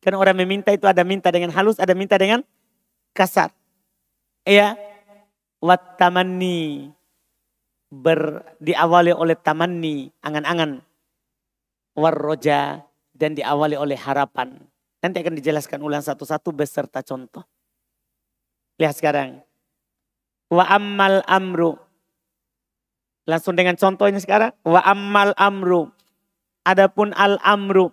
Karena 0.04 0.20
orang 0.20 0.36
meminta 0.36 0.76
itu 0.76 0.84
ada 0.84 1.00
minta 1.08 1.32
dengan 1.32 1.56
halus, 1.56 1.80
ada 1.80 1.96
minta 1.96 2.20
dengan 2.20 2.44
kasar. 3.16 3.56
Ya, 4.44 4.76
wat 5.64 5.96
tamanni 5.96 6.92
ber 7.88 8.44
diawali 8.60 9.16
oleh 9.16 9.40
tamanni, 9.40 10.12
angan-angan. 10.20 10.84
Warroja 11.96 12.84
dan 13.16 13.38
diawali 13.38 13.78
oleh 13.78 13.96
harapan. 13.96 14.60
Nanti 15.00 15.22
akan 15.22 15.38
dijelaskan 15.38 15.80
ulang 15.80 16.02
satu-satu 16.02 16.50
beserta 16.52 17.00
contoh. 17.06 17.46
Lihat 18.82 18.98
sekarang. 18.98 19.40
Wa 20.50 20.68
ammal 20.74 21.22
amru. 21.30 21.78
Langsung 23.24 23.56
dengan 23.56 23.80
contoh 23.80 24.08
ini 24.08 24.20
sekarang. 24.20 24.52
Wa 24.68 24.84
ammal 24.84 25.32
amru. 25.40 25.88
Adapun 26.68 27.16
al 27.16 27.40
amru. 27.44 27.92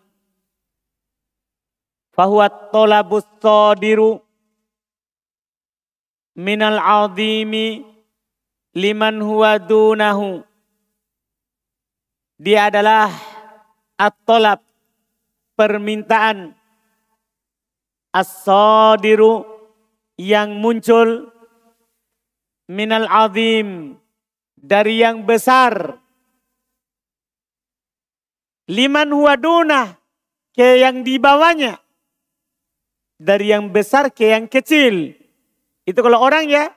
Fahuwa 2.11 2.51
tolabus 2.75 3.27
sodiru 3.39 4.19
minal 6.35 6.81
azimi 6.83 7.87
liman 8.75 9.23
huwa 9.23 9.59
dunahu. 9.63 10.43
Dia 12.41 12.73
adalah 12.73 13.13
at-tolab, 14.01 14.65
permintaan. 15.61 16.57
As-sadiru 18.11 19.47
yang 20.19 20.59
muncul 20.59 21.31
minal 22.67 23.07
azim 23.07 24.00
dari 24.61 25.01
yang 25.01 25.25
besar. 25.25 25.97
Liman 28.71 29.11
huwa 29.11 29.35
ke 30.55 30.69
yang 30.79 31.03
di 31.03 31.19
bawahnya. 31.19 31.81
Dari 33.21 33.53
yang 33.53 33.69
besar 33.73 34.15
ke 34.15 34.31
yang 34.31 34.47
kecil. 34.47 35.17
Itu 35.85 36.01
kalau 36.01 36.23
orang 36.23 36.47
ya. 36.47 36.71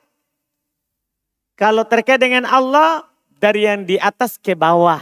Kalau 1.54 1.86
terkait 1.86 2.18
dengan 2.18 2.50
Allah 2.50 3.06
dari 3.38 3.70
yang 3.70 3.86
di 3.86 4.02
atas 4.02 4.42
ke 4.42 4.58
bawah. 4.58 5.00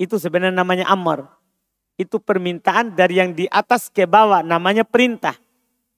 Itu 0.00 0.16
sebenarnya 0.16 0.56
namanya 0.56 0.88
amar. 0.88 1.28
Itu 1.98 2.22
permintaan 2.22 2.94
dari 2.94 3.20
yang 3.20 3.36
di 3.36 3.44
atas 3.50 3.90
ke 3.92 4.08
bawah 4.08 4.40
namanya 4.40 4.86
perintah. 4.86 5.36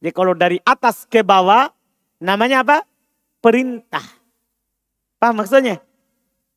Jadi 0.01 0.13
kalau 0.17 0.33
dari 0.33 0.57
atas 0.65 1.05
ke 1.07 1.21
bawah 1.21 1.71
namanya 2.19 2.65
apa? 2.65 2.83
Perintah. 3.45 4.03
Paham 5.21 5.45
maksudnya? 5.45 5.85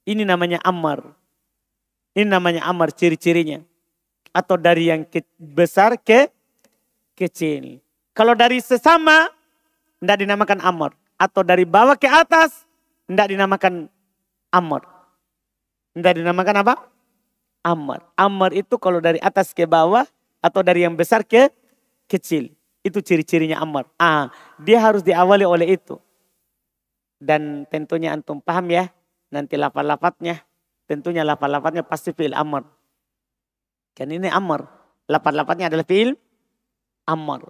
Ini 0.03 0.27
namanya 0.27 0.59
amar. 0.63 1.03
Ini 2.13 2.27
namanya 2.27 2.67
amar 2.67 2.91
ciri-cirinya. 2.91 3.63
Atau 4.35 4.59
dari 4.59 4.91
yang 4.91 5.07
ke, 5.07 5.23
besar 5.37 5.95
ke 5.95 6.27
kecil. 7.15 7.79
Kalau 8.13 8.37
dari 8.37 8.59
sesama 8.59 9.31
tidak 10.03 10.17
dinamakan 10.19 10.59
amr. 10.59 10.91
Atau 11.15 11.47
dari 11.47 11.63
bawah 11.63 11.95
ke 11.95 12.11
atas, 12.11 12.67
tidak 13.07 13.31
dinamakan 13.31 13.87
amr. 14.51 14.83
Tidak 15.95 16.13
dinamakan 16.19 16.55
apa? 16.59 16.73
Amr. 17.63 18.03
Amr 18.19 18.51
itu 18.59 18.75
kalau 18.75 18.99
dari 18.99 19.23
atas 19.23 19.55
ke 19.55 19.63
bawah, 19.63 20.03
atau 20.43 20.59
dari 20.59 20.83
yang 20.83 20.99
besar 20.99 21.23
ke 21.23 21.47
kecil. 22.11 22.51
Itu 22.83 22.99
ciri-cirinya 22.99 23.63
amr. 23.63 23.87
Ah, 23.95 24.27
dia 24.59 24.83
harus 24.83 24.99
diawali 24.99 25.47
oleh 25.47 25.79
itu. 25.79 25.95
Dan 27.15 27.63
tentunya 27.71 28.11
antum 28.11 28.43
paham 28.43 28.67
ya, 28.67 28.91
nanti 29.33 29.57
lapat-lapatnya. 29.57 30.45
Tentunya 30.85 31.25
lapat-lapatnya 31.25 31.81
pasti 31.81 32.13
fi'il 32.13 32.37
amr. 32.37 32.61
Kan 33.97 34.13
ini 34.13 34.29
amr. 34.29 34.69
Lapat-lapatnya 35.09 35.73
adalah 35.73 35.83
fi'il 35.89 36.13
amr. 37.09 37.49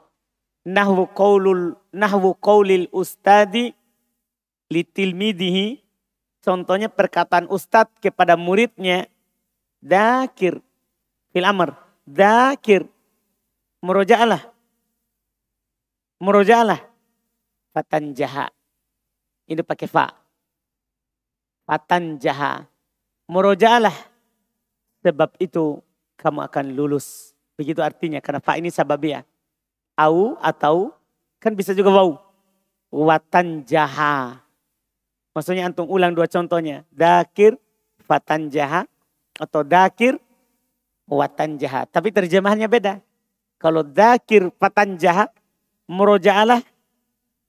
Nahwu 0.64 1.12
qaulul 1.12 1.76
nahwu 1.92 2.40
qaulil 2.40 2.88
ustadi 2.96 3.76
litilmidihi 4.72 5.84
contohnya 6.40 6.88
perkataan 6.88 7.52
ustad 7.52 7.92
kepada 8.00 8.40
muridnya. 8.40 9.12
Dakir 9.84 10.64
fil 11.36 11.44
amr. 11.44 11.76
Dakir 12.08 12.88
merojaalah 13.84 14.40
merojaalah 16.24 16.80
fatan 17.76 18.16
jaha 18.16 18.48
ini 19.52 19.60
pakai 19.60 19.92
fa 19.92 20.23
fatan 21.64 22.20
jaha 22.20 22.68
sebab 25.04 25.30
itu 25.40 25.80
kamu 26.20 26.40
akan 26.48 26.66
lulus 26.76 27.36
begitu 27.56 27.80
artinya 27.84 28.20
karena 28.24 28.40
fa 28.40 28.56
ini 28.56 28.72
sababiyah 28.72 29.24
au 29.98 30.38
atau 30.42 30.94
kan 31.44 31.52
bisa 31.54 31.76
juga 31.76 31.92
wau. 31.92 32.16
Watan 32.94 33.66
jaha. 33.66 34.40
Maksudnya 35.34 35.66
antum 35.68 35.90
ulang 35.90 36.14
dua 36.14 36.30
contohnya. 36.30 36.86
Dakir, 36.94 37.58
fatan 38.06 38.54
jaha. 38.54 38.86
Atau 39.42 39.66
dakir, 39.66 40.22
watan 41.10 41.58
jaha. 41.58 41.90
Tapi 41.90 42.14
terjemahannya 42.14 42.70
beda. 42.70 42.94
Kalau 43.58 43.82
dakir, 43.82 44.54
fatan 44.62 44.96
jaha. 44.96 45.28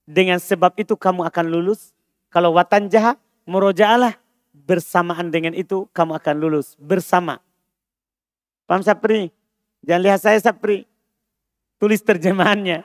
Dengan 0.05 0.41
sebab 0.41 0.73
itu 0.81 0.97
kamu 0.97 1.29
akan 1.29 1.47
lulus. 1.49 1.93
Kalau 2.33 2.57
watan 2.57 2.89
jaha, 2.89 3.15
muroja'alah. 3.49 4.17
Bersamaan 4.55 5.35
dengan 5.35 5.53
itu 5.53 5.91
kamu 5.91 6.17
akan 6.19 6.35
lulus. 6.39 6.79
Bersama. 6.79 7.43
Paham 8.65 8.81
Sapri? 8.81 9.29
Jangan 9.85 10.03
lihat 10.03 10.21
saya 10.23 10.39
Sapri 10.41 10.89
tulis 11.79 12.01
terjemahannya. 12.01 12.81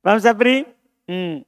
Paham 0.00 0.20
Sabri? 0.22 0.64
Hmm. 1.10 1.42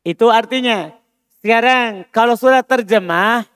Itu 0.00 0.30
artinya 0.32 0.96
sekarang 1.44 2.08
kalau 2.10 2.34
sudah 2.34 2.64
terjemah 2.64 3.46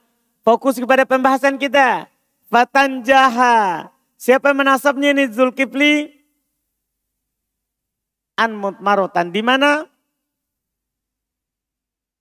fokus 0.47 0.79
kepada 0.79 1.03
pembahasan 1.03 1.59
kita. 1.59 2.07
Fatan 2.47 3.03
jaha. 3.03 3.91
Siapa 4.15 4.55
menasabnya 4.55 5.11
ini 5.11 5.27
Zulkifli? 5.27 6.07
An 8.39 8.55
marotan. 8.79 9.35
Di 9.35 9.43
mana? 9.43 9.90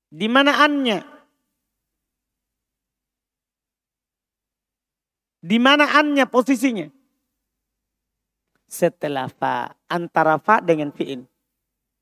Di 0.09 0.27
mana 0.27 0.57
annya? 0.57 1.05
Di 5.39 5.57
mana 5.61 5.87
annya 5.95 6.25
posisinya? 6.25 6.99
setelah 8.69 9.27
fa. 9.27 9.73
Antara 9.89 10.37
fa 10.37 10.61
dengan 10.61 10.93
fi'il. 10.93 11.25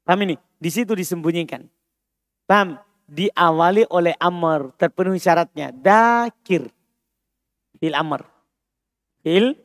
Paham 0.03 0.27
ini? 0.27 0.35
Di 0.59 0.69
situ 0.69 0.93
disembunyikan. 0.93 1.63
Paham? 2.45 2.77
Diawali 3.07 3.87
oleh 3.87 4.13
amr. 4.19 4.75
Terpenuhi 4.75 5.17
syaratnya. 5.17 5.71
Dakir. 5.71 6.67
Fil 7.79 7.95
amr. 7.95 8.27
Fil 9.23 9.55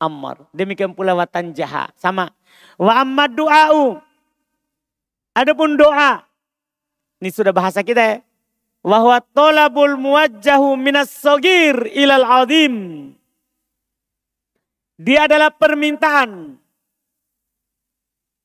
amr. 0.00 0.48
Demikian 0.56 0.96
pula 0.96 1.12
watan 1.12 1.52
jaha. 1.52 1.92
Sama. 2.00 2.32
Wa 2.80 3.04
ammad 3.04 3.36
du'a'u. 3.36 4.00
Adapun 5.36 5.76
doa. 5.76 6.24
Ini 7.16 7.30
sudah 7.32 7.52
bahasa 7.52 7.80
kita 7.80 8.02
ya. 8.02 8.16
Wahwa 8.86 9.18
tolabul 9.18 9.98
muwajjahu 9.98 10.78
minas 10.78 11.10
sogir 11.10 11.88
ilal 11.90 12.22
azim. 12.22 13.10
Dia 14.96 15.26
adalah 15.26 15.50
permintaan. 15.52 16.56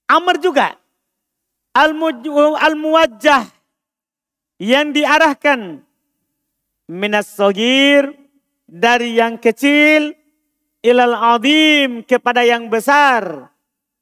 Amr 0.10 0.36
juga. 0.44 0.76
Al-muwajjah. 1.72 3.48
Yang 4.60 4.88
diarahkan. 5.00 5.80
Minas 6.92 7.32
sogir. 7.32 8.12
Dari 8.68 9.16
yang 9.16 9.40
kecil. 9.40 10.12
Ilal 10.84 11.16
adim 11.16 12.04
kepada 12.04 12.44
yang 12.44 12.68
besar. 12.68 13.54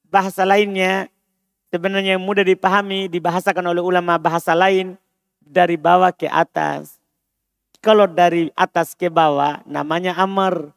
Bahasa 0.10 0.48
lainnya. 0.48 1.12
Sebenarnya 1.70 2.18
mudah 2.18 2.46
dipahami. 2.46 3.10
Dibahasakan 3.10 3.66
oleh 3.70 3.82
ulama 3.82 4.18
bahasa 4.18 4.54
lain. 4.54 4.98
Dari 5.42 5.78
bawah 5.78 6.14
ke 6.14 6.30
atas. 6.30 6.98
Kalau 7.80 8.06
dari 8.06 8.52
atas 8.54 8.94
ke 8.94 9.08
bawah 9.08 9.64
namanya 9.66 10.14
amr. 10.20 10.76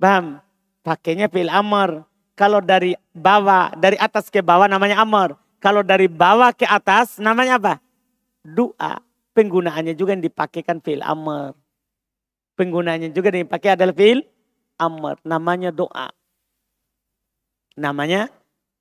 Paham? 0.00 0.42
pakainya 0.82 1.30
fil 1.30 1.48
amr. 1.48 2.04
Kalau 2.34 2.58
dari 2.58 2.98
bawah, 3.14 3.70
dari 3.78 3.94
atas 3.96 4.28
ke 4.28 4.42
bawah 4.42 4.66
namanya 4.66 5.00
amr. 5.00 5.38
Kalau 5.62 5.86
dari 5.86 6.10
bawah 6.10 6.50
ke 6.50 6.66
atas 6.66 7.22
namanya 7.22 7.56
apa? 7.62 7.74
Doa. 8.42 8.98
Penggunaannya 9.32 9.96
juga 9.96 10.12
yang 10.12 10.24
dipakaikan 10.26 10.82
fil 10.82 11.00
amr. 11.00 11.54
Penggunaannya 12.58 13.14
juga 13.14 13.30
yang 13.32 13.46
dipakai 13.46 13.78
adalah 13.78 13.94
fil 13.94 14.26
amr. 14.76 15.16
Namanya 15.22 15.70
doa. 15.70 16.10
Namanya 17.78 18.28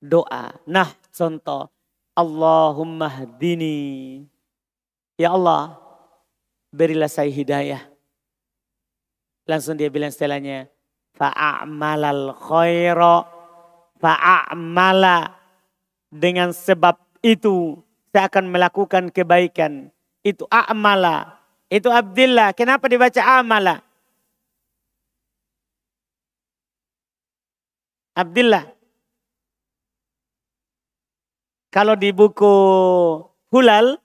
doa. 0.01 0.57
Nah 0.65 0.89
contoh. 1.13 1.69
Allahumma 2.11 3.07
hdini. 3.07 4.27
Ya 5.15 5.31
Allah, 5.31 5.79
berilah 6.75 7.07
saya 7.07 7.31
hidayah. 7.31 7.87
Langsung 9.47 9.79
dia 9.79 9.87
bilang 9.87 10.11
setelahnya, 10.11 10.67
fa'amalal 11.15 12.35
khaira 12.35 13.23
fa'amala 14.01 15.37
dengan 16.09 16.51
sebab 16.51 16.97
itu 17.21 17.79
saya 18.11 18.27
akan 18.27 18.49
melakukan 18.51 19.13
kebaikan. 19.13 19.93
Itu 20.25 20.49
a'mala. 20.51 21.39
Itu 21.71 21.87
Abdillah. 21.87 22.51
Kenapa 22.51 22.91
dibaca 22.91 23.21
amala? 23.23 23.79
Abdillah. 28.11 28.67
Kalau 31.71 31.95
di 31.95 32.12
buku 32.12 32.51
Hulal, 33.47 33.95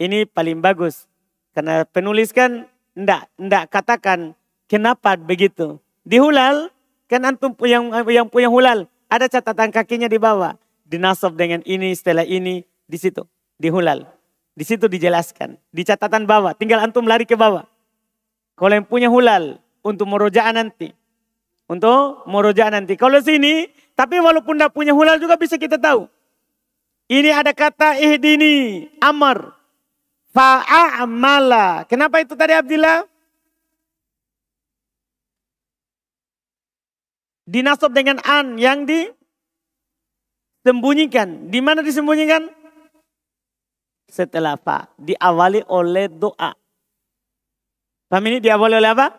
ini 0.00 0.24
paling 0.24 0.64
bagus. 0.64 1.04
Karena 1.52 1.84
penulis 1.84 2.32
kan 2.32 2.64
enggak, 2.96 3.28
enggak 3.36 3.68
katakan 3.68 4.32
kenapa 4.72 5.12
begitu. 5.20 5.76
Di 6.00 6.16
Hulal, 6.16 6.72
kan 7.04 7.28
antum 7.28 7.52
yang, 7.68 7.92
yang 8.08 8.24
punya 8.32 8.48
Hulal, 8.48 8.88
ada 9.12 9.28
catatan 9.28 9.68
kakinya 9.68 10.08
di 10.08 10.16
bawah. 10.16 10.56
Dinasab 10.88 11.36
dengan 11.36 11.60
ini, 11.68 11.92
setelah 11.92 12.24
ini, 12.24 12.64
di 12.88 12.96
situ. 12.96 13.28
Di 13.60 13.68
Hulal. 13.68 14.08
Di 14.56 14.64
situ 14.64 14.88
dijelaskan. 14.88 15.60
Di 15.76 15.84
catatan 15.84 16.24
bawah, 16.24 16.56
tinggal 16.56 16.80
antum 16.80 17.04
lari 17.04 17.28
ke 17.28 17.36
bawah. 17.36 17.68
Kalau 18.56 18.72
yang 18.72 18.88
punya 18.88 19.12
Hulal, 19.12 19.60
untuk 19.84 20.08
merojaan 20.08 20.56
nanti. 20.56 20.88
Untuk 21.68 22.24
merojaan 22.24 22.80
nanti. 22.80 22.96
Kalau 22.96 23.20
sini, 23.20 23.68
tapi 23.92 24.24
walaupun 24.24 24.56
tidak 24.56 24.72
punya 24.72 24.96
Hulal 24.96 25.20
juga 25.20 25.36
bisa 25.36 25.60
kita 25.60 25.76
tahu. 25.76 26.08
Ini 27.04 27.36
ada 27.36 27.52
kata 27.52 28.00
ihdini, 28.00 28.88
amar. 28.96 29.52
Fa'amala. 30.32 31.84
Kenapa 31.86 32.24
itu 32.24 32.32
tadi 32.34 32.56
Abdillah? 32.56 33.04
Dinasab 37.44 37.92
dengan 37.92 38.16
an 38.24 38.56
yang 38.56 38.88
disembunyikan. 38.88 41.52
Di 41.52 41.60
mana 41.60 41.84
disembunyikan? 41.84 42.48
Setelah 44.08 44.56
fa. 44.56 44.88
Diawali 44.96 45.60
oleh 45.68 46.08
doa. 46.08 46.56
Paham 48.08 48.24
ini 48.32 48.40
diawali 48.40 48.80
oleh 48.80 48.96
apa? 48.96 49.12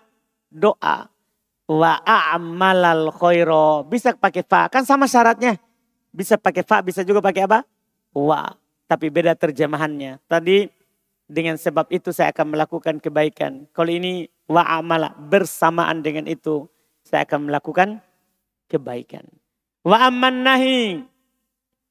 Doa. 0.49 1.05
Wa 1.69 2.01
a'malal 2.01 3.13
khairo. 3.13 3.85
Bisa 3.85 4.17
pakai 4.17 4.41
fa. 4.41 4.73
Kan 4.73 4.89
sama 4.89 5.05
syaratnya. 5.05 5.61
Bisa 6.15 6.39
pakai 6.39 6.63
fa, 6.63 6.79
bisa 6.79 7.03
juga 7.03 7.19
pakai 7.19 7.43
apa? 7.43 7.67
Wa. 8.15 8.55
Tapi 8.87 9.11
beda 9.11 9.35
terjemahannya. 9.35 10.23
Tadi 10.31 10.71
dengan 11.27 11.59
sebab 11.59 11.91
itu 11.91 12.15
saya 12.15 12.31
akan 12.31 12.55
melakukan 12.55 13.03
kebaikan. 13.03 13.67
Kalau 13.75 13.91
ini 13.91 14.29
wa 14.47 14.63
amala 14.63 15.11
bersamaan 15.17 15.99
dengan 16.05 16.29
itu 16.29 16.69
saya 17.03 17.27
akan 17.27 17.51
melakukan 17.51 17.99
kebaikan. 18.71 19.25
Wa 19.83 20.09
amman 20.09 20.45
nahi. 20.45 21.03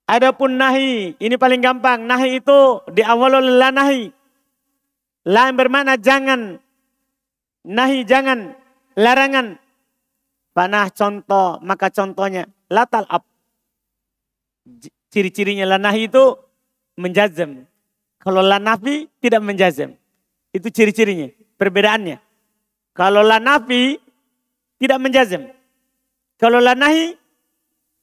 Adapun 0.05 0.61
nahi, 0.61 1.16
ini 1.16 1.35
paling 1.41 1.64
gampang. 1.64 2.05
Nahi 2.05 2.43
itu 2.43 2.85
di 2.93 3.01
awal 3.01 3.41
la 3.41 3.72
nahi. 3.72 4.12
La 5.25 5.49
yang 5.49 5.57
bermakna 5.57 5.97
jangan. 5.97 6.61
Nahi 7.64 8.05
jangan. 8.05 8.53
Larangan. 9.01 9.57
Panah 10.55 10.87
contoh, 10.93 11.59
maka 11.64 11.89
contohnya 11.91 12.47
latal 12.70 13.09
ab. 13.09 13.25
Ciri-cirinya 15.14 15.62
la 15.62 15.78
nahi 15.78 16.10
itu 16.10 16.34
menjazam 16.98 17.62
kalau 18.24 18.40
la 18.40 18.56
nafi 18.56 19.04
tidak 19.20 19.44
menjazam. 19.44 19.92
Itu 20.48 20.72
ciri-cirinya, 20.72 21.28
perbedaannya. 21.60 22.16
Kalau 22.96 23.20
la 23.20 23.36
nafi 23.36 24.00
tidak 24.80 24.96
menjazam. 24.96 25.52
Kalau 26.40 26.56
la 26.56 26.72
nahi 26.72 27.12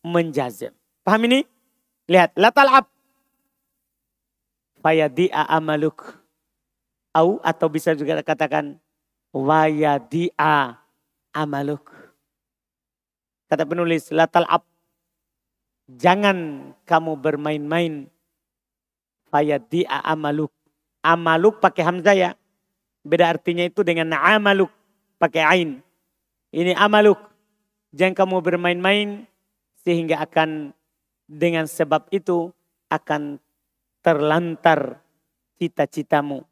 menjazam. 0.05 0.77
Paham 1.01 1.25
ini? 1.25 1.41
Lihat, 2.05 2.37
la 2.37 2.53
tal'ab. 2.53 2.85
Fayadi'a 4.85 5.49
amaluk. 5.57 6.21
Au 7.17 7.41
atau 7.41 7.67
bisa 7.67 7.97
juga 7.97 8.21
katakan 8.21 8.77
wayadi'a 9.33 10.77
amaluk. 11.33 11.89
Kata 13.49 13.65
penulis, 13.65 14.13
la 14.13 14.29
tal'ab. 14.29 14.61
Jangan 15.97 16.71
kamu 16.87 17.19
bermain-main 17.19 18.07
Fayadi 19.31 19.87
amaluk. 19.87 20.51
Amaluk 20.99 21.63
pakai 21.63 21.87
hamzah 21.87 22.13
ya. 22.13 22.31
Beda 23.01 23.31
artinya 23.31 23.63
itu 23.63 23.81
dengan 23.81 24.11
amaluk 24.19 24.69
pakai 25.15 25.43
ain. 25.47 25.69
Ini 26.51 26.75
amaluk. 26.75 27.17
Jangan 27.95 28.13
kamu 28.13 28.35
bermain-main 28.43 29.23
sehingga 29.81 30.19
akan 30.19 30.75
dengan 31.31 31.65
sebab 31.65 32.11
itu 32.11 32.51
akan 32.91 33.39
terlantar 34.03 34.99
cita-citamu. 35.55 36.43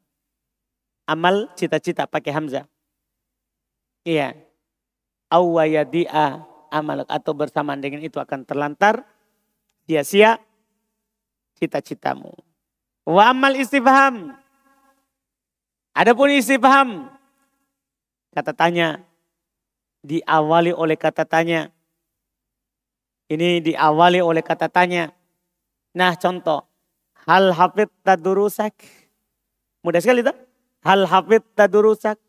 Amal 1.03 1.51
cita-cita 1.59 2.07
pakai 2.07 2.31
hamzah. 2.31 2.65
Iya. 4.07 4.39
Awayadi'a 5.29 6.47
amaluk 6.71 7.11
atau 7.11 7.35
bersamaan 7.35 7.83
dengan 7.83 8.01
itu 8.01 8.17
akan 8.17 8.47
terlantar 8.47 9.03
sia-sia 9.89 10.37
cita-citamu. 11.57 12.29
Wa 13.09 13.33
amal 13.33 13.57
istifham. 13.57 14.37
Adapun 15.97 16.29
istifham. 16.29 17.09
Kata 18.29 18.53
tanya. 18.53 19.01
Diawali 20.05 20.77
oleh 20.77 20.93
kata 20.93 21.25
tanya. 21.25 21.73
Ini 23.33 23.65
diawali 23.65 24.21
oleh 24.21 24.45
kata 24.45 24.69
tanya. 24.69 25.09
Nah 25.97 26.13
contoh. 26.13 26.69
Hal 27.25 27.49
hafid 27.57 27.89
tadurusak. 28.05 28.77
Mudah 29.81 30.05
sekali 30.05 30.21
itu. 30.21 30.33
Hal 30.85 31.09
hafid 31.09 31.41
tadurusak. 31.57 32.21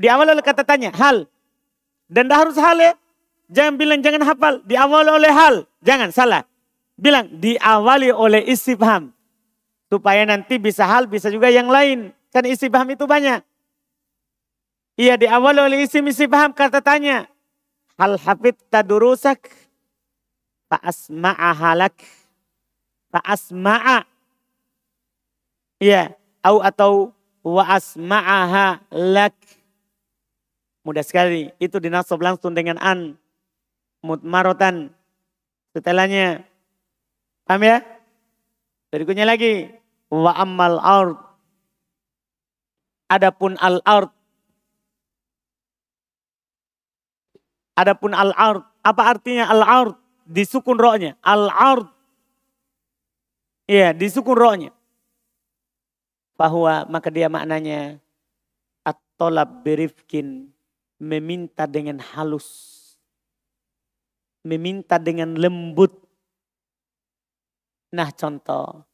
Diawali 0.00 0.32
oleh 0.32 0.44
kata 0.44 0.64
tanya. 0.64 0.96
Hal. 0.96 1.28
Dan 2.08 2.32
dah 2.32 2.40
harus 2.40 2.56
hal 2.56 2.80
ya. 2.80 2.96
Jangan 3.48 3.74
bilang 3.80 4.00
jangan 4.04 4.22
hafal. 4.24 4.60
Diawali 4.64 5.10
oleh 5.10 5.32
hal. 5.32 5.64
Jangan 5.80 6.12
salah 6.12 6.42
bilang 6.98 7.30
diawali 7.30 8.10
oleh 8.10 8.42
istifham. 8.50 9.14
Supaya 9.88 10.28
nanti 10.28 10.60
bisa 10.60 10.84
hal, 10.84 11.08
bisa 11.08 11.32
juga 11.32 11.48
yang 11.48 11.70
lain. 11.70 12.12
Kan 12.28 12.44
istifham 12.44 12.84
itu 12.92 13.08
banyak. 13.08 13.40
Iya 14.98 15.14
diawali 15.16 15.62
oleh 15.62 15.78
isim 15.86 16.04
istifham 16.10 16.52
kata 16.52 16.82
tanya. 16.82 17.30
Hal 17.96 18.18
hafid 18.20 18.58
tadurusak. 18.68 19.48
Fa'asma'a 20.68 21.50
halak. 21.56 21.96
Fa'asma'a. 23.08 24.04
Iya. 25.80 26.12
Au 26.44 26.60
atau 26.60 27.16
wa 27.40 27.64
asma'aha 27.64 28.84
lak. 28.92 29.34
Mudah 30.84 31.02
sekali. 31.02 31.48
Itu 31.56 31.80
dinasab 31.80 32.20
langsung 32.20 32.52
dengan 32.52 32.76
an. 32.76 33.16
Mutmarotan. 34.02 34.94
Setelahnya 35.74 36.48
Paham 37.48 37.64
ya? 37.64 37.80
Berikutnya 38.92 39.24
lagi. 39.24 39.72
Wa 40.12 40.36
ammal 40.36 40.76
ard. 40.76 41.16
Adapun 43.08 43.56
al 43.56 43.80
ard. 43.88 44.12
Adapun 47.72 48.12
al 48.12 48.36
ard. 48.36 48.60
Apa 48.84 49.16
artinya 49.16 49.48
al 49.48 49.64
ard? 49.64 49.96
Disukun 50.28 50.76
rohnya. 50.76 51.16
Al 51.24 51.48
ard. 51.48 51.88
Iya, 53.64 53.96
disukun 53.96 54.36
rohnya. 54.36 54.70
Bahwa 56.36 56.84
maka 56.84 57.08
dia 57.08 57.32
maknanya 57.32 57.96
at-tolab 58.84 59.64
berifkin 59.64 60.52
meminta 61.00 61.64
dengan 61.64 61.96
halus. 62.12 62.76
Meminta 64.48 64.96
dengan 64.96 65.36
lembut 65.36 66.08
Nah 67.92 68.12
contoh. 68.12 68.84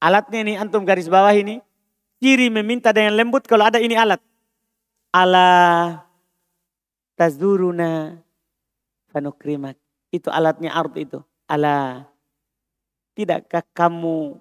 Alatnya 0.00 0.38
ini 0.46 0.54
antum 0.56 0.86
garis 0.86 1.10
bawah 1.10 1.34
ini. 1.34 1.58
Kiri 2.20 2.52
meminta 2.52 2.92
dengan 2.92 3.16
lembut 3.16 3.48
kalau 3.48 3.66
ada 3.66 3.80
ini 3.80 3.96
alat. 3.96 4.20
Ala 5.10 5.48
tazuruna 7.16 8.20
fanukrimak. 9.10 9.76
Itu 10.12 10.30
alatnya 10.30 10.76
art 10.76 10.94
itu. 11.00 11.18
Ala 11.50 12.06
tidakkah 13.16 13.64
kamu 13.74 14.38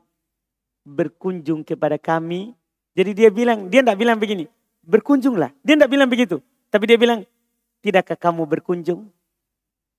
berkunjung 0.85 1.65
kepada 1.65 1.97
kami? 1.97 2.53
Jadi 2.93 3.11
dia 3.15 3.29
bilang, 3.31 3.71
dia 3.71 3.81
tidak 3.81 3.97
bilang 3.97 4.19
begini. 4.19 4.45
Berkunjunglah. 4.83 5.55
Dia 5.63 5.79
tidak 5.79 5.91
bilang 5.91 6.09
begitu. 6.11 6.43
Tapi 6.69 6.83
dia 6.85 6.99
bilang, 6.99 7.23
tidakkah 7.81 8.19
kamu 8.19 8.43
berkunjung 8.45 9.07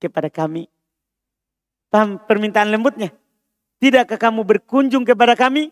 kepada 0.01 0.33
kami? 0.33 0.65
Paham 1.93 2.17
permintaan 2.17 2.73
lembutnya? 2.73 3.13
Tidakkah 3.77 4.17
kamu 4.17 4.41
berkunjung 4.41 5.05
kepada 5.05 5.37
kami? 5.37 5.69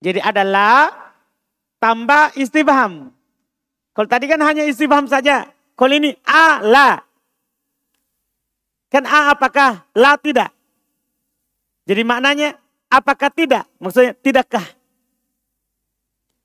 Jadi 0.00 0.18
adalah 0.24 0.88
tambah 1.76 2.32
istibham. 2.40 3.12
Kalau 3.92 4.08
tadi 4.08 4.24
kan 4.24 4.40
hanya 4.40 4.64
istibham 4.64 5.04
saja. 5.04 5.46
Kalau 5.76 5.94
ini 5.94 6.16
a 6.24 6.64
la. 6.64 6.90
Kan 8.88 9.04
a 9.04 9.36
apakah? 9.36 9.84
La 9.92 10.16
tidak. 10.16 10.50
Jadi 11.84 12.02
maknanya 12.06 12.56
apakah 12.88 13.28
tidak? 13.32 13.68
Maksudnya 13.82 14.16
tidakkah? 14.16 14.64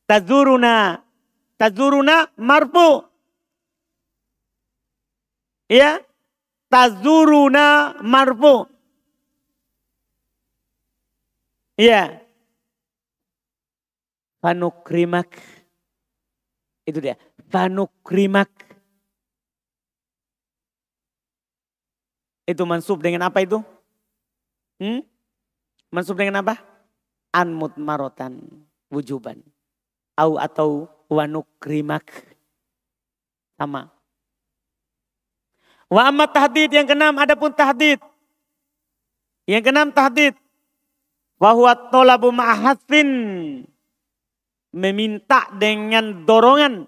Tazuruna. 0.08 1.02
Tazuruna 1.60 2.32
marfu. 2.40 3.04
Ya. 5.68 6.04
Tazuruna 6.68 7.96
marfu. 8.04 8.68
Iya. 11.80 12.20
Fanukrimak. 14.44 15.32
Itu 16.84 17.00
dia. 17.00 17.16
Fanukrimak. 17.48 18.52
Itu 22.48 22.64
mansub 22.64 23.04
dengan 23.04 23.28
apa 23.28 23.44
itu? 23.44 23.60
Hmm? 24.80 25.04
Mansub 25.92 26.16
dengan 26.20 26.44
apa? 26.44 26.60
Anmut 27.32 27.76
marotan 27.76 28.40
wujuban. 28.88 29.40
Au 30.16 30.40
atau 30.40 30.88
wanukrimak. 31.12 32.08
Sama. 33.60 33.97
Wa 35.88 36.12
amat 36.12 36.36
tahdid 36.36 36.70
yang 36.72 36.88
keenam 36.88 37.16
ada 37.16 37.36
pun 37.36 37.52
tahdid. 37.52 38.00
Yang 39.48 39.62
keenam 39.72 39.90
tahdid. 39.92 40.36
Wahuwa 41.40 41.74
tolabu 41.90 42.32
ma'ahasin. 42.36 43.10
Meminta 44.76 45.48
dengan 45.56 46.28
dorongan. 46.28 46.88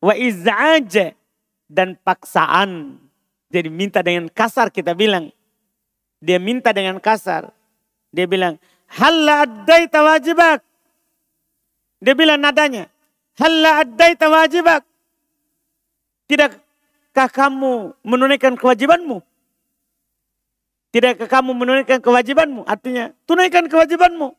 Wa 0.00 0.16
iz'aj. 0.16 1.12
Dan 1.70 2.00
paksaan. 2.00 2.96
Jadi 3.50 3.68
minta 3.68 4.00
dengan 4.00 4.26
kasar 4.32 4.72
kita 4.72 4.96
bilang. 4.96 5.28
Dia 6.20 6.40
minta 6.40 6.72
dengan 6.72 7.00
kasar. 7.00 7.52
Dia 8.10 8.26
bilang, 8.26 8.58
Halla 8.90 9.46
addaita 9.46 10.02
wajibak. 10.02 10.60
Dia 12.02 12.14
bilang 12.16 12.42
nadanya, 12.42 12.90
Halla 13.38 13.86
addaita 13.86 14.26
wajibak. 14.26 14.82
Tidakkah 17.10 17.50
kamu 17.50 17.98
menunaikan 18.06 18.54
kewajibanmu? 18.54 19.18
Tidakkah 20.94 21.26
kamu 21.26 21.50
menunaikan 21.58 21.98
kewajibanmu? 21.98 22.62
Artinya, 22.62 23.10
tunaikan 23.26 23.66
kewajibanmu. 23.66 24.30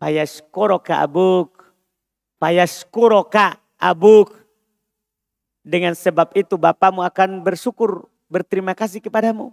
Fayashkuroka 0.00 1.04
abuk. 1.04 1.68
Fayashkuroka 2.40 3.60
abuk. 3.76 4.32
Dengan 5.60 5.92
sebab 5.92 6.32
itu 6.32 6.56
bapamu 6.56 7.04
akan 7.04 7.44
bersyukur, 7.44 8.08
berterima 8.32 8.72
kasih 8.72 9.04
kepadamu. 9.04 9.52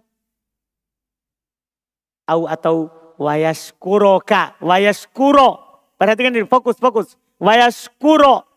Au 2.24 2.48
atau 2.48 2.88
wayaskuroka, 3.20 4.56
wayaskuro. 4.64 5.60
Perhatikan 6.00 6.32
ini, 6.40 6.48
fokus, 6.48 6.80
fokus. 6.80 7.20
Wayaskuro, 7.36 8.48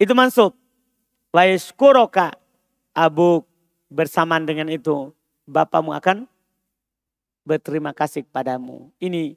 itu 0.00 0.16
mansub. 0.16 0.56
Wayaskuroka, 1.28 2.40
abu 2.94 3.44
bersamaan 3.90 4.46
dengan 4.46 4.70
itu. 4.70 5.10
Bapamu 5.50 5.90
akan 5.94 6.30
berterima 7.42 7.90
kasih 7.90 8.22
kepadamu. 8.26 8.94
Ini 9.02 9.34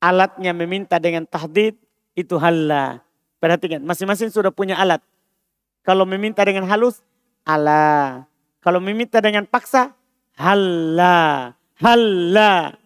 alatnya 0.00 0.56
meminta 0.56 0.96
dengan 0.96 1.28
tahdid, 1.28 1.76
itu 2.16 2.34
hallah. 2.40 3.04
Perhatikan, 3.40 3.84
masing-masing 3.84 4.32
sudah 4.32 4.52
punya 4.52 4.76
alat. 4.80 5.00
Kalau 5.84 6.04
meminta 6.04 6.44
dengan 6.44 6.68
halus, 6.68 7.00
Allah. 7.44 8.28
Kalau 8.60 8.80
meminta 8.80 9.20
dengan 9.24 9.48
paksa, 9.48 9.96
halla, 10.36 11.52
halla. 11.80 12.76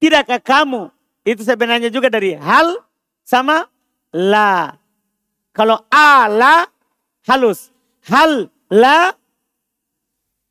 Tidakkah 0.00 0.40
kamu? 0.40 0.92
Itu 1.24 1.44
sebenarnya 1.44 1.92
juga 1.92 2.08
dari 2.12 2.36
hal 2.36 2.80
sama 3.24 3.68
la. 4.12 4.76
Kalau 5.52 5.80
ala 5.88 6.68
halus, 7.28 7.72
hal 8.10 8.50
la 8.68 9.14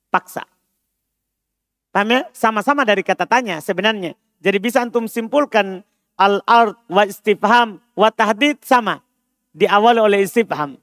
paksa. 0.10 0.48
Ya? 1.94 2.24
Sama-sama 2.32 2.88
dari 2.88 3.04
kata 3.04 3.28
tanya 3.28 3.60
sebenarnya. 3.60 4.16
Jadi 4.40 4.58
bisa 4.64 4.80
antum 4.80 5.04
simpulkan 5.12 5.84
al-ard 6.16 6.80
wa 6.88 7.04
istifham 7.04 7.84
wa 7.92 8.08
tahdid 8.08 8.64
sama 8.64 9.04
diawali 9.52 10.00
oleh 10.00 10.24
istifham. 10.24 10.80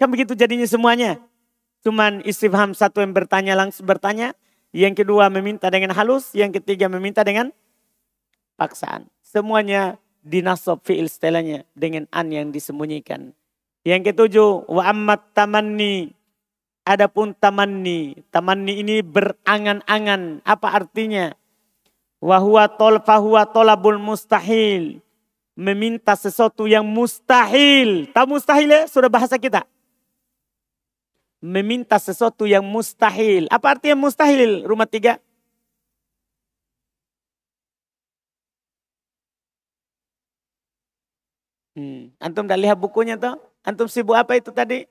Kan 0.00 0.08
begitu 0.08 0.32
jadinya 0.32 0.64
semuanya. 0.64 1.20
Cuman 1.84 2.24
istifham 2.24 2.72
satu 2.72 3.04
yang 3.04 3.12
bertanya 3.12 3.52
langsung 3.52 3.84
bertanya. 3.84 4.32
Yang 4.72 5.04
kedua 5.04 5.28
meminta 5.28 5.68
dengan 5.68 5.92
halus. 5.92 6.32
Yang 6.32 6.62
ketiga 6.62 6.88
meminta 6.88 7.20
dengan 7.20 7.52
paksaan. 8.56 9.12
Semuanya 9.20 10.00
dinasob 10.24 10.80
fi'il 10.84 11.08
setelahnya 11.08 11.68
dengan 11.76 12.08
an 12.12 12.32
yang 12.32 12.48
disembunyikan. 12.48 13.36
Yang 13.84 14.12
ketujuh, 14.12 14.68
wa 14.68 14.82
ammat 14.88 15.32
tamanni. 15.32 16.12
Adapun 16.84 17.32
tamanni. 17.36 18.20
Tamanni 18.28 18.80
ini 18.80 19.00
berangan-angan. 19.00 20.44
Apa 20.44 20.68
artinya? 20.84 21.32
Wahuwa 22.20 22.68
tol 22.76 23.00
fahuwa 23.00 23.48
tolabul 23.48 23.96
mustahil 23.96 25.00
meminta 25.60 26.16
sesuatu 26.16 26.64
yang 26.64 26.88
mustahil. 26.88 28.08
Tahu 28.16 28.26
mustahil 28.40 28.68
ya? 28.72 28.82
Sudah 28.88 29.12
bahasa 29.12 29.36
kita. 29.36 29.68
Meminta 31.44 32.00
sesuatu 32.00 32.48
yang 32.48 32.64
mustahil. 32.64 33.44
Apa 33.52 33.76
artinya 33.76 33.96
mustahil 34.00 34.64
rumah 34.64 34.88
tiga? 34.88 35.20
Hmm. 41.76 42.12
Antum 42.20 42.44
dah 42.48 42.58
lihat 42.60 42.76
bukunya 42.76 43.16
tuh? 43.16 43.49
Antum 43.66 43.88
sibuk 43.88 44.16
apa 44.16 44.36
itu 44.40 44.50
tadi? 44.52 44.88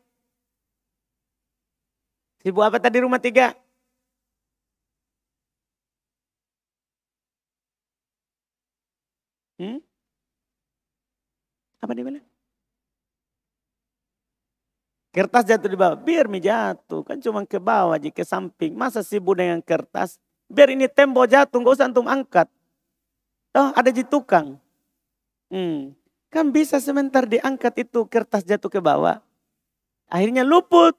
Sibuk 2.43 2.63
apa 2.63 2.78
tadi 2.78 2.97
rumah 3.01 3.20
tiga? 3.20 3.51
Hmm? 9.59 9.84
Apa 11.84 11.91
dia 11.91 12.03
bilang? 12.07 12.24
Kertas 15.09 15.43
jatuh 15.49 15.67
di 15.67 15.76
bawah. 15.76 15.97
Biar 15.99 16.30
mi 16.30 16.39
jatuh. 16.39 17.01
Kan 17.03 17.20
cuma 17.20 17.43
ke 17.43 17.57
bawah 17.59 17.97
aja, 17.97 18.07
ke 18.13 18.24
samping. 18.24 18.78
Masa 18.78 19.01
sibuk 19.01 19.36
dengan 19.36 19.59
kertas? 19.59 20.22
Biar 20.47 20.72
ini 20.72 20.88
tembok 20.88 21.28
jatuh, 21.30 21.59
gak 21.61 21.76
usah 21.76 21.88
antum 21.89 22.07
angkat. 22.07 22.47
Oh 23.53 23.74
ada 23.74 23.89
di 23.89 24.05
tukang. 24.05 24.61
Hmm. 25.49 25.99
Kan 26.30 26.54
bisa 26.54 26.78
sebentar 26.78 27.26
diangkat 27.26 27.90
itu 27.90 28.06
kertas 28.06 28.46
jatuh 28.46 28.70
ke 28.70 28.78
bawah. 28.78 29.18
Akhirnya 30.10 30.46
luput. 30.46 30.94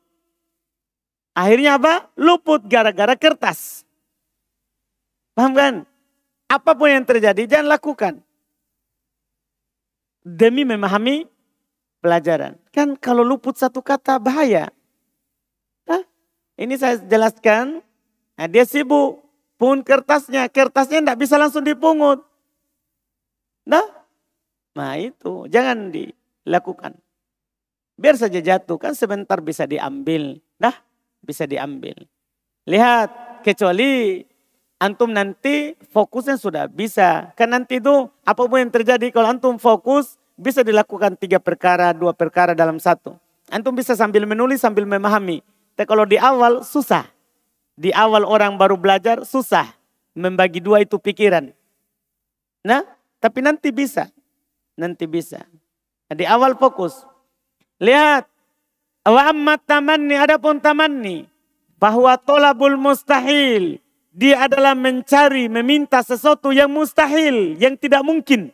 Akhirnya 1.34 1.78
apa? 1.78 2.10
Luput 2.18 2.66
gara-gara 2.66 3.14
kertas. 3.14 3.86
Paham 5.34 5.54
kan? 5.54 5.74
Apa 6.50 6.74
pun 6.74 6.90
yang 6.90 7.06
terjadi 7.06 7.46
jangan 7.46 7.70
lakukan 7.78 8.14
demi 10.26 10.66
memahami 10.66 11.30
pelajaran. 12.02 12.58
Kan 12.74 12.98
kalau 12.98 13.22
luput 13.22 13.54
satu 13.54 13.78
kata 13.80 14.18
bahaya. 14.18 14.74
Hah? 15.86 16.02
Ini 16.58 16.74
saya 16.74 16.98
jelaskan. 16.98 17.86
Nah, 18.34 18.48
dia 18.50 18.66
sibuk 18.66 19.22
pun 19.60 19.86
kertasnya. 19.86 20.50
Kertasnya 20.50 21.06
tidak 21.06 21.18
bisa 21.22 21.38
langsung 21.38 21.62
dipungut. 21.62 22.24
Nah, 23.68 23.99
nah 24.74 24.94
itu 24.98 25.46
jangan 25.50 25.90
dilakukan. 25.90 26.94
Biar 28.00 28.16
saja 28.16 28.40
jatuh 28.40 28.80
kan 28.80 28.96
sebentar 28.96 29.36
bisa 29.44 29.68
diambil. 29.68 30.40
Nah, 30.56 30.72
bisa 31.20 31.44
diambil. 31.44 32.08
Lihat, 32.64 33.40
kecuali 33.44 34.24
antum 34.80 35.12
nanti 35.12 35.76
fokusnya 35.92 36.40
sudah 36.40 36.64
bisa. 36.64 37.36
Kan 37.36 37.52
nanti 37.52 37.76
itu 37.76 38.08
apa 38.24 38.40
pun 38.40 38.56
yang 38.56 38.72
terjadi 38.72 39.12
kalau 39.12 39.28
antum 39.28 39.60
fokus 39.60 40.16
bisa 40.40 40.64
dilakukan 40.64 41.20
tiga 41.20 41.36
perkara, 41.36 41.92
dua 41.92 42.16
perkara 42.16 42.56
dalam 42.56 42.80
satu. 42.80 43.20
Antum 43.52 43.76
bisa 43.76 43.92
sambil 43.92 44.24
menulis, 44.24 44.64
sambil 44.64 44.88
memahami. 44.88 45.44
Tapi 45.76 45.84
kalau 45.84 46.08
di 46.08 46.16
awal 46.16 46.64
susah. 46.64 47.04
Di 47.76 47.92
awal 47.92 48.24
orang 48.24 48.56
baru 48.56 48.80
belajar 48.80 49.24
susah. 49.28 49.76
Membagi 50.16 50.60
dua 50.60 50.80
itu 50.84 50.96
pikiran. 50.96 51.52
Nah, 52.64 52.84
tapi 53.20 53.40
nanti 53.44 53.72
bisa. 53.72 54.08
Nanti 54.80 55.04
bisa. 55.04 55.44
Di 56.08 56.24
awal 56.24 56.56
fokus. 56.56 57.04
Lihat. 57.76 58.24
Wa 59.04 59.28
amma 59.28 59.60
tamanni, 59.60 60.16
adapun 60.16 60.56
tamanni. 60.56 61.28
Bahwa 61.76 62.16
tolabul 62.16 62.80
mustahil 62.80 63.80
dia 64.10 64.50
adalah 64.50 64.74
mencari, 64.74 65.46
meminta 65.46 66.02
sesuatu 66.02 66.50
yang 66.50 66.66
mustahil, 66.66 67.54
yang 67.62 67.78
tidak 67.78 68.02
mungkin. 68.02 68.50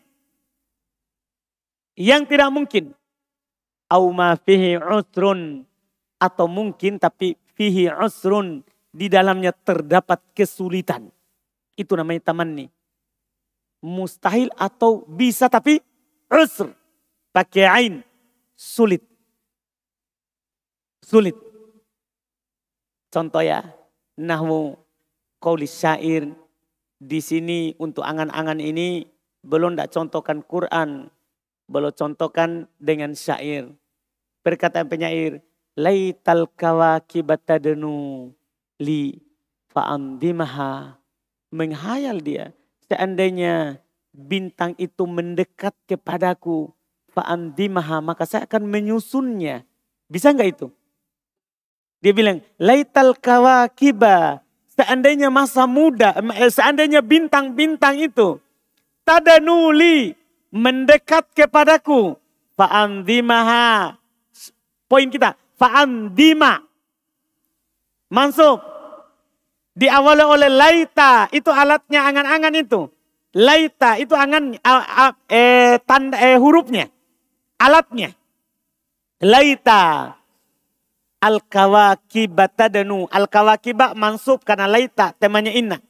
Yang 1.96 2.22
tidak 2.28 2.50
mungkin. 2.52 2.84
Au 3.88 4.12
ma 4.12 4.36
fihi 4.36 4.76
usrun. 4.76 5.64
Atau 6.20 6.44
mungkin 6.44 7.00
tapi 7.00 7.40
fihi 7.56 7.88
usrun. 7.88 8.60
Di 8.92 9.08
dalamnya 9.08 9.56
terdapat 9.56 10.20
kesulitan. 10.36 11.08
Itu 11.72 11.96
namanya 11.96 12.32
tamanni. 12.32 12.68
Mustahil 13.80 14.52
atau 14.60 15.08
bisa 15.08 15.48
tapi 15.48 15.80
usr. 16.30 16.72
Pakai 17.32 17.66
ain. 17.68 17.94
Sulit. 18.56 19.04
Sulit. 21.04 21.36
Contoh 23.12 23.44
ya. 23.44 23.62
Nahwu 24.16 24.80
kaulis 25.38 25.72
syair. 25.72 26.32
Di 26.96 27.20
sini 27.20 27.76
untuk 27.76 28.08
angan-angan 28.08 28.56
ini 28.56 29.04
belum 29.44 29.76
tidak 29.76 29.92
contohkan 29.92 30.40
Quran. 30.40 31.12
Belum 31.68 31.92
contohkan 31.92 32.70
dengan 32.80 33.12
syair. 33.12 33.68
Perkataan 34.40 34.88
penyair. 34.88 35.44
Laital 35.76 36.48
kawakibatadenu 36.56 38.32
li 38.80 39.20
fa'andimaha. 39.76 40.96
Menghayal 41.52 42.24
dia. 42.24 42.56
Seandainya 42.88 43.84
bintang 44.16 44.72
itu 44.80 45.04
mendekat 45.04 45.76
kepadaku. 45.84 46.72
Fa'andimaha. 47.12 48.00
Maka 48.00 48.24
saya 48.24 48.48
akan 48.48 48.64
menyusunnya. 48.64 49.68
Bisa 50.08 50.32
nggak 50.32 50.48
itu? 50.56 50.66
Dia 52.00 52.16
bilang, 52.16 52.40
laital 52.56 53.12
kawakiba. 53.12 54.40
Seandainya 54.76 55.32
masa 55.32 55.64
muda, 55.64 56.12
eh, 56.36 56.52
seandainya 56.52 57.00
bintang-bintang 57.00 57.96
itu. 57.96 58.36
Tadanuli 59.04 60.12
mendekat 60.52 61.32
kepadaku. 61.32 62.16
Fa'andimaha. 62.56 63.96
Poin 64.88 65.08
kita, 65.08 65.36
fa'andima. 65.56 66.64
Mansub. 68.12 68.60
Diawali 69.76 70.24
oleh 70.24 70.48
laita, 70.48 71.28
itu 71.36 71.52
alatnya 71.52 72.08
angan-angan 72.08 72.54
itu. 72.56 72.88
Laita 73.36 74.00
itu 74.00 74.16
angan 74.16 74.56
eh, 75.28 75.76
tanda 75.84 76.16
eh, 76.16 76.40
hurufnya, 76.40 76.88
alatnya. 77.60 78.16
Laita 79.20 80.16
al 81.20 81.44
kawakibatadanu 81.44 83.08
al 83.12 83.28
kawakiba 83.28 83.92
mansub 83.92 84.40
karena 84.40 84.64
laita 84.64 85.12
temanya 85.20 85.52
inna. 85.52 85.84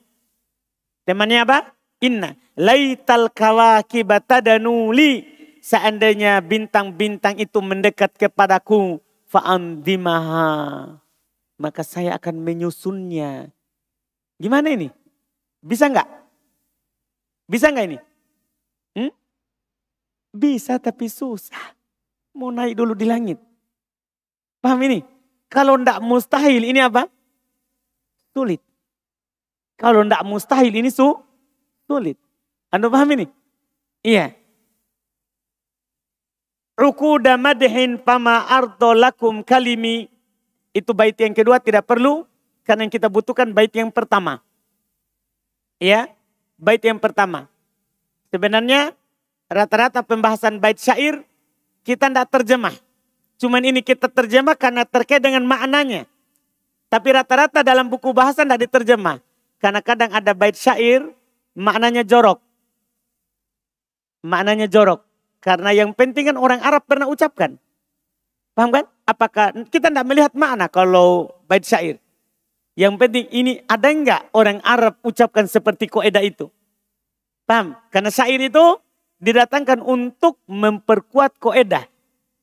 Temanya 1.06 1.46
apa? 1.46 1.58
Inna. 2.02 2.34
Laital 2.58 3.30
kawakibatadanu 3.30 4.90
li 4.90 5.22
seandainya 5.62 6.42
bintang-bintang 6.42 7.38
itu 7.38 7.62
mendekat 7.62 8.16
kepadaku 8.18 8.98
fa'andimaha 9.30 10.50
maka 11.56 11.82
saya 11.84 12.16
akan 12.16 12.42
menyusunnya. 12.42 13.50
Gimana 14.36 14.72
ini? 14.72 14.92
Bisa 15.64 15.88
nggak? 15.88 16.25
Bisa 17.46 17.70
nggak 17.70 17.86
ini? 17.86 17.98
Hmm? 18.98 19.12
Bisa 20.34 20.82
tapi 20.82 21.06
susah. 21.06 21.74
Mau 22.36 22.50
naik 22.52 22.76
dulu 22.76 22.92
di 22.92 23.06
langit. 23.06 23.38
Paham 24.60 24.82
ini? 24.82 25.00
Kalau 25.46 25.78
ndak 25.78 26.02
mustahil 26.02 26.60
ini 26.66 26.82
apa? 26.82 27.06
Sulit. 28.34 28.60
Kalau 29.78 30.02
ndak 30.02 30.26
mustahil 30.26 30.74
ini 30.74 30.90
su 30.90 31.14
sulit. 31.86 32.18
Anda 32.68 32.90
paham 32.90 33.14
ini? 33.14 33.26
Iya. 34.02 34.34
Rukuda 36.76 37.40
madhin 37.40 37.96
pama 37.96 38.44
ardo 38.50 38.92
lakum 38.92 39.40
kalimi. 39.40 40.10
Itu 40.76 40.92
bait 40.92 41.16
yang 41.16 41.32
kedua 41.32 41.62
tidak 41.62 41.88
perlu. 41.88 42.28
Karena 42.66 42.84
yang 42.84 42.92
kita 42.92 43.06
butuhkan 43.06 43.54
bait 43.54 43.70
yang 43.72 43.88
pertama. 43.94 44.42
Ya, 45.78 46.10
bait 46.56 46.82
yang 46.82 47.00
pertama. 47.00 47.48
Sebenarnya 48.32 48.92
rata-rata 49.46 50.02
pembahasan 50.02 50.58
bait 50.58 50.76
syair 50.76 51.22
kita 51.86 52.10
tidak 52.10 52.28
terjemah. 52.32 52.74
Cuman 53.36 53.62
ini 53.62 53.84
kita 53.84 54.08
terjemah 54.08 54.56
karena 54.56 54.82
terkait 54.88 55.20
dengan 55.22 55.44
maknanya. 55.44 56.08
Tapi 56.88 57.08
rata-rata 57.12 57.60
dalam 57.60 57.86
buku 57.86 58.10
bahasa 58.10 58.42
tidak 58.42 58.66
diterjemah. 58.68 59.20
Karena 59.60 59.80
kadang 59.84 60.10
ada 60.12 60.32
bait 60.32 60.56
syair 60.56 61.04
maknanya 61.56 62.02
jorok. 62.02 62.40
Maknanya 64.26 64.66
jorok. 64.66 65.04
Karena 65.38 65.70
yang 65.70 65.94
penting 65.94 66.34
kan 66.34 66.36
orang 66.40 66.58
Arab 66.64 66.82
pernah 66.88 67.06
ucapkan. 67.06 67.54
Paham 68.56 68.72
kan? 68.72 68.84
Apakah 69.06 69.52
kita 69.68 69.92
tidak 69.92 70.06
melihat 70.08 70.32
makna 70.34 70.66
kalau 70.66 71.30
bait 71.46 71.62
syair. 71.62 72.02
Yang 72.76 72.94
penting 73.00 73.26
ini 73.32 73.52
ada 73.64 73.88
enggak 73.88 74.22
orang 74.36 74.60
Arab 74.60 75.00
ucapkan 75.00 75.48
seperti 75.48 75.88
koedah 75.88 76.20
itu. 76.20 76.52
Paham? 77.48 77.72
Karena 77.88 78.12
syair 78.12 78.36
itu 78.36 78.64
didatangkan 79.16 79.80
untuk 79.80 80.44
memperkuat 80.44 81.40
koedah. 81.40 81.88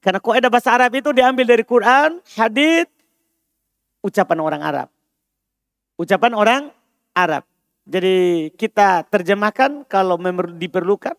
Karena 0.01 0.17
koedah 0.17 0.49
bahasa 0.49 0.73
Arab 0.73 0.89
itu 0.97 1.13
diambil 1.13 1.45
dari 1.45 1.61
Quran, 1.61 2.17
hadith, 2.33 2.89
ucapan 4.01 4.39
orang 4.41 4.61
Arab. 4.65 4.87
Ucapan 6.01 6.33
orang 6.33 6.61
Arab. 7.13 7.45
Jadi 7.85 8.49
kita 8.57 9.05
terjemahkan 9.13 9.85
kalau 9.85 10.17
diperlukan. 10.57 11.13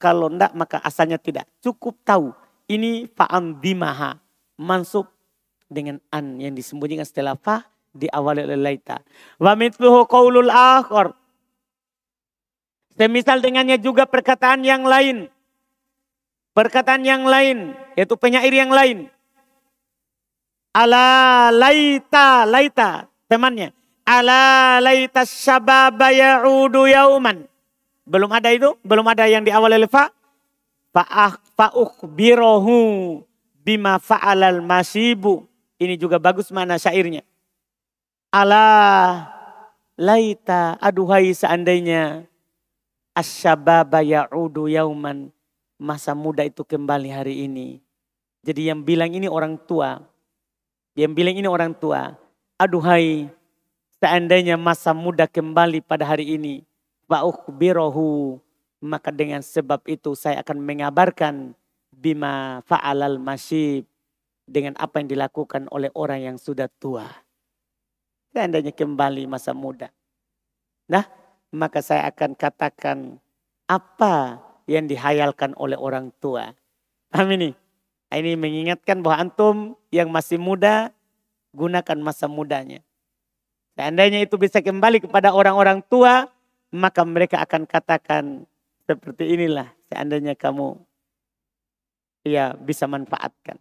Kalau 0.00 0.30
enggak 0.32 0.54
maka 0.54 0.78
asalnya 0.80 1.18
tidak. 1.18 1.44
Cukup 1.60 1.98
tahu. 2.06 2.32
Ini 2.70 3.10
fa'am 3.12 3.58
dimaha. 3.58 4.16
Mansub 4.56 5.10
dengan 5.66 5.98
an 6.14 6.38
yang 6.38 6.54
disembunyikan 6.54 7.04
setelah 7.04 7.34
fa 7.34 7.66
diawali 7.94 8.46
oleh 8.46 8.58
laita. 8.58 9.02
Wa 9.40 9.58
mitluhu 9.58 10.06
qawlul 10.06 10.50
akhar. 10.50 11.14
Semisal 12.94 13.40
dengannya 13.40 13.80
juga 13.80 14.04
perkataan 14.04 14.60
yang 14.60 14.84
lain. 14.84 15.30
Perkataan 16.52 17.02
yang 17.06 17.24
lain. 17.24 17.72
Yaitu 17.96 18.14
penyair 18.20 18.52
yang 18.52 18.68
lain. 18.68 19.08
Ala 20.76 21.48
laita, 21.50 22.44
laita. 22.44 23.08
Temannya. 23.30 23.72
Ala 24.04 24.78
laita 24.82 25.24
syababa 25.24 26.10
ya'udu 26.10 26.90
yauman. 26.90 27.46
Belum 28.04 28.30
ada 28.34 28.50
itu, 28.50 28.74
belum 28.82 29.06
ada 29.06 29.30
yang 29.30 29.46
di 29.46 29.54
awal 29.54 29.70
oleh 29.70 29.86
fa. 29.86 30.10
birohu 32.10 32.76
bima 33.62 34.02
fa'alal 34.02 34.58
masibu. 34.60 35.46
Ini 35.78 35.94
juga 35.96 36.18
bagus 36.18 36.50
mana 36.50 36.76
syairnya. 36.76 37.22
Allah 38.30 39.26
laita 39.98 40.78
aduhai 40.78 41.34
seandainya 41.34 42.30
asyababa 43.10 44.06
ya'udu 44.06 44.70
yauman. 44.70 45.34
Masa 45.80 46.12
muda 46.12 46.44
itu 46.44 46.62
kembali 46.62 47.08
hari 47.10 47.48
ini. 47.48 47.80
Jadi 48.46 48.70
yang 48.70 48.86
bilang 48.86 49.10
ini 49.10 49.26
orang 49.26 49.58
tua. 49.58 49.98
Yang 50.94 51.12
bilang 51.16 51.34
ini 51.40 51.48
orang 51.48 51.72
tua. 51.74 52.14
Aduhai 52.60 53.32
seandainya 53.98 54.54
masa 54.54 54.92
muda 54.94 55.24
kembali 55.26 55.82
pada 55.82 56.04
hari 56.06 56.36
ini 56.38 56.62
birohu 57.50 58.38
maka 58.80 59.10
dengan 59.12 59.42
sebab 59.44 59.82
itu 59.90 60.14
saya 60.14 60.40
akan 60.40 60.62
mengabarkan 60.62 61.52
bima 61.90 62.64
fa'alal 62.64 63.18
masyib 63.20 63.84
dengan 64.46 64.72
apa 64.80 65.02
yang 65.02 65.08
dilakukan 65.10 65.68
oleh 65.68 65.90
orang 65.92 66.24
yang 66.32 66.36
sudah 66.38 66.70
tua. 66.80 67.04
Seandainya 68.30 68.70
kembali 68.70 69.26
masa 69.26 69.50
muda. 69.50 69.90
Nah, 70.86 71.06
maka 71.50 71.82
saya 71.82 72.06
akan 72.10 72.38
katakan 72.38 73.18
apa 73.66 74.38
yang 74.70 74.86
dihayalkan 74.86 75.54
oleh 75.58 75.74
orang 75.74 76.14
tua. 76.22 76.54
Paham 77.10 77.34
ini? 77.34 77.50
Ini 78.10 78.34
mengingatkan 78.34 79.02
bahwa 79.02 79.16
antum 79.22 79.56
yang 79.94 80.10
masih 80.10 80.38
muda, 80.38 80.90
gunakan 81.54 81.98
masa 82.02 82.26
mudanya. 82.26 82.82
Seandainya 83.78 84.22
itu 84.22 84.34
bisa 84.34 84.58
kembali 84.58 85.06
kepada 85.06 85.30
orang-orang 85.30 85.82
tua, 85.86 86.26
maka 86.74 87.02
mereka 87.06 87.42
akan 87.42 87.66
katakan 87.66 88.46
seperti 88.86 89.38
inilah 89.38 89.70
seandainya 89.90 90.34
kamu 90.34 90.74
ya 92.26 92.54
bisa 92.58 92.90
manfaatkan. 92.90 93.58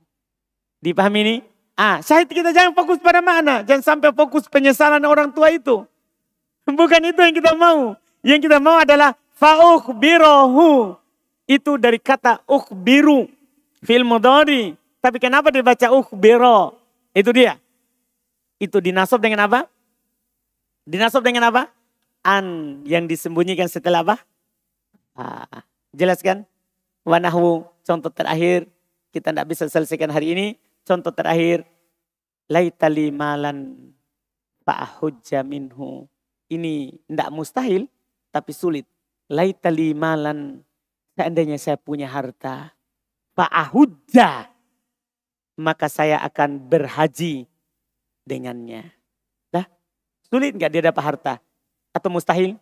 Dipahami 0.82 1.20
ini? 1.22 1.36
Ah, 1.80 2.04
syahid 2.04 2.28
kita 2.28 2.52
jangan 2.52 2.76
fokus 2.76 3.00
pada 3.00 3.24
mana, 3.24 3.64
jangan 3.64 3.96
sampai 3.96 4.12
fokus 4.12 4.52
penyesalan 4.52 5.00
orang 5.08 5.32
tua 5.32 5.48
itu. 5.48 5.88
Bukan 6.68 7.02
itu 7.08 7.20
yang 7.24 7.32
kita 7.32 7.56
mau. 7.56 7.96
Yang 8.20 8.52
kita 8.52 8.60
mau 8.60 8.84
adalah 8.84 9.16
birohu. 9.96 11.00
Itu 11.48 11.80
dari 11.80 12.04
kata 12.04 12.44
ukhbiru 12.44 13.32
fil 13.80 14.04
mudhari. 14.04 14.76
Tapi 15.00 15.18
kenapa 15.24 15.48
dibaca 15.56 15.88
ukhbiro? 15.96 16.76
Itu 17.16 17.32
dia. 17.32 17.56
Itu 18.60 18.84
dinasab 18.84 19.24
dengan 19.24 19.48
apa? 19.48 19.64
Dinasab 20.84 21.24
dengan 21.24 21.48
apa? 21.48 21.72
an 22.24 22.80
yang 22.84 23.08
disembunyikan 23.08 23.72
setelah 23.72 24.04
apa? 24.04 24.20
Ah, 25.16 25.64
jelaskan. 25.96 26.44
Wanahu 27.08 27.64
contoh 27.88 28.12
terakhir 28.12 28.68
kita 29.16 29.32
tidak 29.32 29.48
bisa 29.48 29.66
selesaikan 29.72 30.12
hari 30.12 30.36
ini. 30.36 30.48
Contoh 30.90 31.14
terakhir 31.14 31.70
laitali 32.50 33.14
malan 33.14 33.78
fa'ahujja 34.66 35.46
minhu. 35.46 36.10
Ini 36.50 36.98
tidak 37.06 37.30
mustahil 37.30 37.86
tapi 38.34 38.58
sulit. 38.58 38.90
Laitali 39.30 39.94
malan, 39.94 40.66
seandainya 41.14 41.62
saya 41.62 41.78
punya 41.78 42.10
harta. 42.10 42.74
Fa'ahudja, 43.38 44.50
maka 45.62 45.86
saya 45.86 46.18
akan 46.26 46.58
berhaji 46.58 47.46
dengannya. 48.26 48.90
Dah, 49.54 49.70
sulit 50.26 50.58
nggak 50.58 50.74
dia 50.74 50.90
dapat 50.90 51.04
harta? 51.06 51.34
Atau 51.94 52.10
mustahil? 52.10 52.58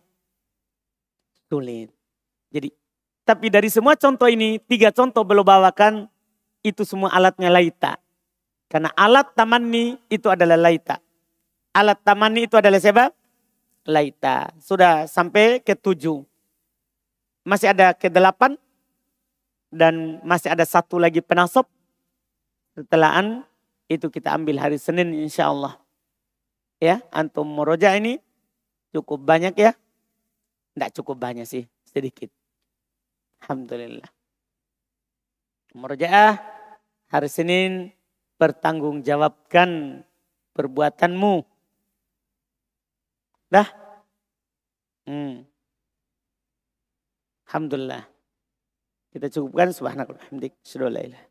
Sulit. 1.48 1.88
Jadi, 2.52 2.76
tapi 3.24 3.48
dari 3.48 3.72
semua 3.72 3.96
contoh 3.96 4.28
ini, 4.28 4.60
tiga 4.60 4.92
contoh 4.92 5.24
belum 5.24 5.48
bawakan, 5.48 6.12
itu 6.60 6.84
semua 6.84 7.08
alatnya 7.08 7.48
laita. 7.48 7.96
Karena 8.68 8.92
alat 8.92 9.32
tamanni 9.32 9.96
itu 10.12 10.28
adalah 10.28 10.60
laita. 10.60 11.00
Alat 11.72 12.04
tamanni 12.04 12.44
itu 12.44 12.60
adalah 12.60 12.76
siapa? 12.76 13.10
Laita. 13.88 14.52
Sudah 14.60 15.08
sampai 15.08 15.64
ke 15.64 15.72
tujuh. 15.72 16.20
Masih 17.48 17.72
ada 17.72 17.96
ke 17.96 18.12
delapan. 18.12 18.60
Dan 19.72 20.20
masih 20.24 20.52
ada 20.52 20.64
satu 20.68 21.00
lagi 21.00 21.24
penasop. 21.24 21.68
Setelah 22.76 23.20
itu 23.88 24.06
kita 24.12 24.36
ambil 24.36 24.60
hari 24.60 24.76
Senin 24.76 25.16
insya 25.16 25.48
Allah. 25.48 25.80
Ya, 26.78 27.02
antum 27.10 27.48
moroja 27.48 27.90
ini 27.96 28.20
cukup 28.94 29.24
banyak 29.24 29.56
ya. 29.56 29.74
Tidak 30.72 30.94
cukup 31.02 31.18
banyak 31.18 31.42
sih, 31.42 31.66
sedikit. 31.82 32.30
Alhamdulillah. 33.42 34.06
Murojaah 35.74 36.38
hari 37.10 37.28
Senin 37.28 37.90
pertanggungjawabkan 38.38 40.02
perbuatanmu. 40.56 41.44
Dah? 43.52 43.68
Hmm. 45.04 45.44
Alhamdulillah. 47.48 48.04
Kita 49.12 49.26
cukupkan 49.32 49.72
subhanakallah. 49.72 50.24
Alhamdulillah. 50.32 51.27